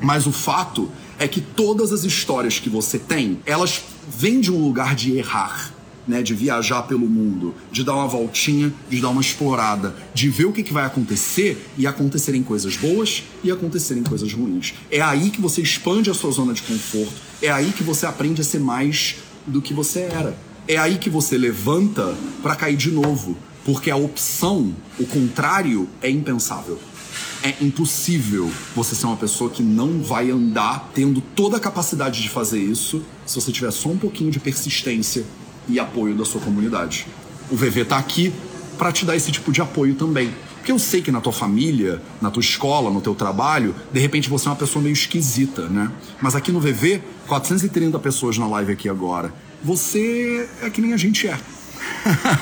Mas 0.01 0.25
o 0.25 0.31
fato 0.31 0.89
é 1.19 1.27
que 1.27 1.41
todas 1.41 1.91
as 1.91 2.03
histórias 2.03 2.59
que 2.59 2.69
você 2.69 2.97
tem, 2.97 3.39
elas 3.45 3.83
vêm 4.07 4.39
de 4.39 4.51
um 4.51 4.61
lugar 4.61 4.95
de 4.95 5.17
errar 5.17 5.74
né, 6.07 6.21
de 6.21 6.33
viajar 6.33 6.83
pelo 6.83 7.07
mundo, 7.07 7.53
de 7.71 7.83
dar 7.83 7.95
uma 7.95 8.07
voltinha, 8.07 8.73
de 8.89 9.01
dar 9.01 9.09
uma 9.09 9.21
explorada, 9.21 9.95
de 10.13 10.29
ver 10.29 10.45
o 10.45 10.51
que, 10.51 10.63
que 10.63 10.73
vai 10.73 10.85
acontecer 10.85 11.67
e 11.77 11.87
acontecerem 11.87 12.43
coisas 12.43 12.77
boas 12.77 13.23
e 13.43 13.51
acontecerem 13.51 14.03
coisas 14.03 14.31
ruins. 14.33 14.73
É 14.91 15.01
aí 15.01 15.29
que 15.29 15.41
você 15.41 15.61
expande 15.61 16.09
a 16.09 16.13
sua 16.13 16.31
zona 16.31 16.53
de 16.53 16.61
conforto, 16.61 17.13
é 17.41 17.49
aí 17.49 17.71
que 17.71 17.83
você 17.83 18.05
aprende 18.05 18.41
a 18.41 18.43
ser 18.43 18.59
mais 18.59 19.17
do 19.45 19.61
que 19.61 19.73
você 19.73 20.01
era. 20.01 20.37
É 20.67 20.77
aí 20.77 20.97
que 20.97 21.09
você 21.09 21.37
levanta 21.37 22.15
para 22.41 22.55
cair 22.55 22.75
de 22.75 22.89
novo, 22.89 23.37
porque 23.63 23.91
a 23.91 23.95
opção, 23.95 24.75
o 24.99 25.05
contrário, 25.05 25.87
é 26.01 26.09
impensável. 26.09 26.79
É 27.43 27.53
impossível 27.61 28.51
você 28.75 28.95
ser 28.95 29.05
uma 29.05 29.15
pessoa 29.15 29.49
que 29.49 29.61
não 29.61 30.01
vai 30.01 30.31
andar 30.31 30.89
tendo 30.93 31.21
toda 31.21 31.57
a 31.57 31.59
capacidade 31.59 32.21
de 32.21 32.29
fazer 32.29 32.59
isso 32.59 33.03
se 33.25 33.35
você 33.35 33.51
tiver 33.51 33.71
só 33.71 33.89
um 33.89 33.97
pouquinho 33.97 34.31
de 34.31 34.39
persistência 34.39 35.23
e 35.67 35.79
apoio 35.79 36.15
da 36.15 36.25
sua 36.25 36.41
comunidade. 36.41 37.07
O 37.49 37.55
VV 37.55 37.81
está 37.81 37.97
aqui 37.97 38.33
para 38.77 38.91
te 38.91 39.05
dar 39.05 39.15
esse 39.15 39.31
tipo 39.31 39.51
de 39.51 39.61
apoio 39.61 39.95
também. 39.95 40.33
Porque 40.57 40.71
eu 40.71 40.79
sei 40.79 41.01
que 41.01 41.11
na 41.11 41.21
tua 41.21 41.31
família, 41.31 42.01
na 42.19 42.31
tua 42.31 42.41
escola, 42.41 42.89
no 42.89 42.99
teu 42.99 43.13
trabalho, 43.13 43.75
de 43.93 43.99
repente 43.99 44.27
você 44.27 44.47
é 44.47 44.49
uma 44.49 44.55
pessoa 44.55 44.81
meio 44.81 44.93
esquisita, 44.93 45.67
né? 45.67 45.91
Mas 46.19 46.35
aqui 46.35 46.51
no 46.51 46.59
VV, 46.59 47.03
430 47.27 47.99
pessoas 47.99 48.37
na 48.37 48.47
live 48.47 48.73
aqui 48.73 48.89
agora. 48.89 49.31
Você 49.63 50.49
é 50.63 50.69
que 50.71 50.81
nem 50.81 50.93
a 50.93 50.97
gente 50.97 51.27
é. 51.27 51.37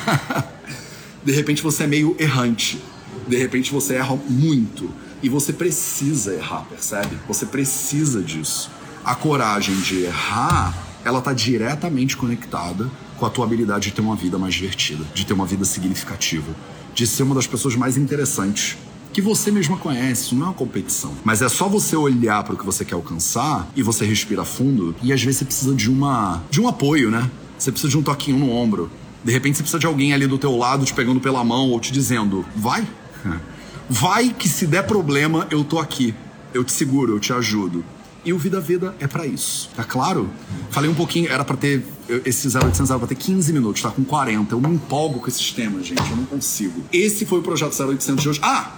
de 1.23 1.31
repente 1.33 1.61
você 1.61 1.83
é 1.83 1.87
meio 1.87 2.15
errante. 2.17 2.81
De 3.27 3.37
repente 3.37 3.71
você 3.71 3.95
erra 3.95 4.17
muito. 4.29 4.89
E 5.21 5.27
você 5.27 5.51
precisa 5.51 6.33
errar, 6.33 6.65
percebe? 6.69 7.17
Você 7.27 7.45
precisa 7.45 8.21
disso. 8.21 8.71
A 9.03 9.15
coragem 9.15 9.75
de 9.81 10.03
errar, 10.03 10.73
ela 11.03 11.21
tá 11.21 11.33
diretamente 11.33 12.15
conectada 12.15 12.89
com 13.17 13.25
a 13.25 13.29
tua 13.29 13.45
habilidade 13.45 13.89
de 13.89 13.95
ter 13.95 14.01
uma 14.01 14.15
vida 14.15 14.37
mais 14.37 14.53
divertida, 14.53 15.03
de 15.13 15.25
ter 15.25 15.33
uma 15.33 15.45
vida 15.45 15.65
significativa, 15.65 16.53
de 16.93 17.07
ser 17.07 17.23
uma 17.23 17.35
das 17.35 17.47
pessoas 17.47 17.75
mais 17.75 17.97
interessantes 17.97 18.77
que 19.13 19.21
você 19.21 19.51
mesma 19.51 19.77
conhece, 19.77 20.23
isso 20.23 20.35
não 20.35 20.47
é 20.47 20.49
uma 20.49 20.55
competição. 20.55 21.13
Mas 21.23 21.43
é 21.43 21.47
só 21.47 21.69
você 21.69 21.95
olhar 21.95 22.43
para 22.43 22.55
o 22.55 22.57
que 22.57 22.65
você 22.65 22.83
quer 22.83 22.95
alcançar 22.95 23.71
e 23.75 23.83
você 23.83 24.03
respira 24.05 24.43
fundo 24.43 24.95
e 25.03 25.13
às 25.13 25.21
vezes 25.21 25.37
você 25.37 25.45
precisa 25.45 25.75
de 25.75 25.89
uma 25.89 26.41
de 26.49 26.59
um 26.59 26.67
apoio, 26.67 27.11
né? 27.11 27.29
Você 27.57 27.71
precisa 27.71 27.91
de 27.91 27.97
um 27.97 28.01
toquinho 28.01 28.39
no 28.39 28.49
ombro. 28.49 28.89
De 29.23 29.31
repente 29.31 29.57
você 29.57 29.63
precisa 29.63 29.79
de 29.79 29.85
alguém 29.85 30.13
ali 30.13 30.25
do 30.25 30.37
teu 30.39 30.57
lado 30.57 30.83
te 30.83 30.93
pegando 30.93 31.19
pela 31.19 31.43
mão 31.43 31.69
ou 31.69 31.79
te 31.79 31.93
dizendo: 31.93 32.43
"Vai. 32.55 32.85
Vai 33.87 34.29
que 34.29 34.49
se 34.49 34.65
der 34.65 34.83
problema, 34.87 35.45
eu 35.51 35.63
tô 35.63 35.77
aqui. 35.77 36.15
Eu 36.53 36.63
te 36.63 36.71
seguro, 36.71 37.13
eu 37.13 37.19
te 37.19 37.31
ajudo". 37.31 37.85
E 38.25 38.31
o 38.31 38.37
Vida 38.37 38.61
Vida 38.61 38.95
é 38.99 39.07
para 39.07 39.25
isso, 39.27 39.69
tá 39.75 39.83
claro? 39.83 40.29
Falei 40.71 40.89
um 40.89 40.95
pouquinho, 40.95 41.29
era 41.29 41.43
para 41.43 41.57
ter. 41.57 41.85
Esse 42.25 42.47
0800 42.47 42.89
era 42.89 42.99
pra 42.99 43.07
ter 43.07 43.15
15 43.15 43.51
minutos, 43.51 43.81
tá 43.81 43.91
com 43.91 44.03
40. 44.03 44.53
Eu 44.55 44.61
me 44.61 44.69
empolgo 44.69 45.19
com 45.19 45.27
esses 45.27 45.51
temas, 45.51 45.85
gente, 45.85 46.09
eu 46.09 46.15
não 46.15 46.25
consigo. 46.25 46.83
Esse 46.91 47.25
foi 47.25 47.39
o 47.39 47.41
projeto 47.41 47.73
0800 47.77 48.21
de 48.21 48.29
hoje. 48.29 48.39
Ah! 48.41 48.71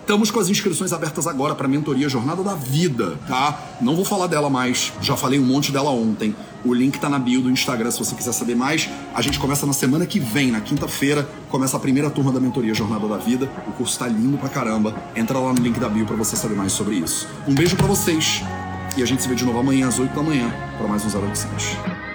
Estamos 0.00 0.30
com 0.30 0.40
as 0.40 0.48
inscrições 0.48 0.90
abertas 0.90 1.26
agora 1.26 1.54
para 1.54 1.68
mentoria 1.68 2.08
Jornada 2.08 2.42
da 2.42 2.54
Vida, 2.54 3.18
tá? 3.28 3.76
Não 3.78 3.94
vou 3.94 4.06
falar 4.06 4.26
dela 4.26 4.48
mais, 4.48 4.90
já 5.02 5.14
falei 5.14 5.38
um 5.38 5.44
monte 5.44 5.70
dela 5.70 5.90
ontem. 5.90 6.34
O 6.64 6.74
link 6.74 6.98
tá 6.98 7.08
na 7.08 7.18
bio 7.18 7.40
do 7.40 7.50
Instagram 7.50 7.90
se 7.90 7.98
você 7.98 8.14
quiser 8.14 8.32
saber 8.32 8.54
mais. 8.54 8.88
A 9.14 9.22
gente 9.22 9.38
começa 9.38 9.66
na 9.66 9.72
semana 9.72 10.06
que 10.06 10.18
vem, 10.18 10.50
na 10.50 10.60
quinta-feira, 10.60 11.28
começa 11.48 11.76
a 11.76 11.80
primeira 11.80 12.10
turma 12.10 12.32
da 12.32 12.40
mentoria 12.40 12.74
Jornada 12.74 13.06
da 13.06 13.16
Vida. 13.16 13.50
O 13.66 13.72
curso 13.72 13.98
tá 13.98 14.06
lindo 14.06 14.36
pra 14.38 14.48
caramba. 14.48 14.94
Entra 15.14 15.38
lá 15.38 15.52
no 15.52 15.60
link 15.60 15.78
da 15.78 15.88
bio 15.88 16.06
para 16.06 16.16
você 16.16 16.36
saber 16.36 16.54
mais 16.54 16.72
sobre 16.72 16.96
isso. 16.96 17.28
Um 17.46 17.54
beijo 17.54 17.76
para 17.76 17.86
vocês 17.86 18.42
e 18.96 19.02
a 19.02 19.06
gente 19.06 19.22
se 19.22 19.28
vê 19.28 19.34
de 19.34 19.44
novo 19.44 19.58
amanhã 19.58 19.88
às 19.88 19.98
8 19.98 20.14
da 20.14 20.22
manhã 20.22 20.52
para 20.76 20.88
mais 20.88 21.04
um 21.04 21.20
0800. 21.20 22.07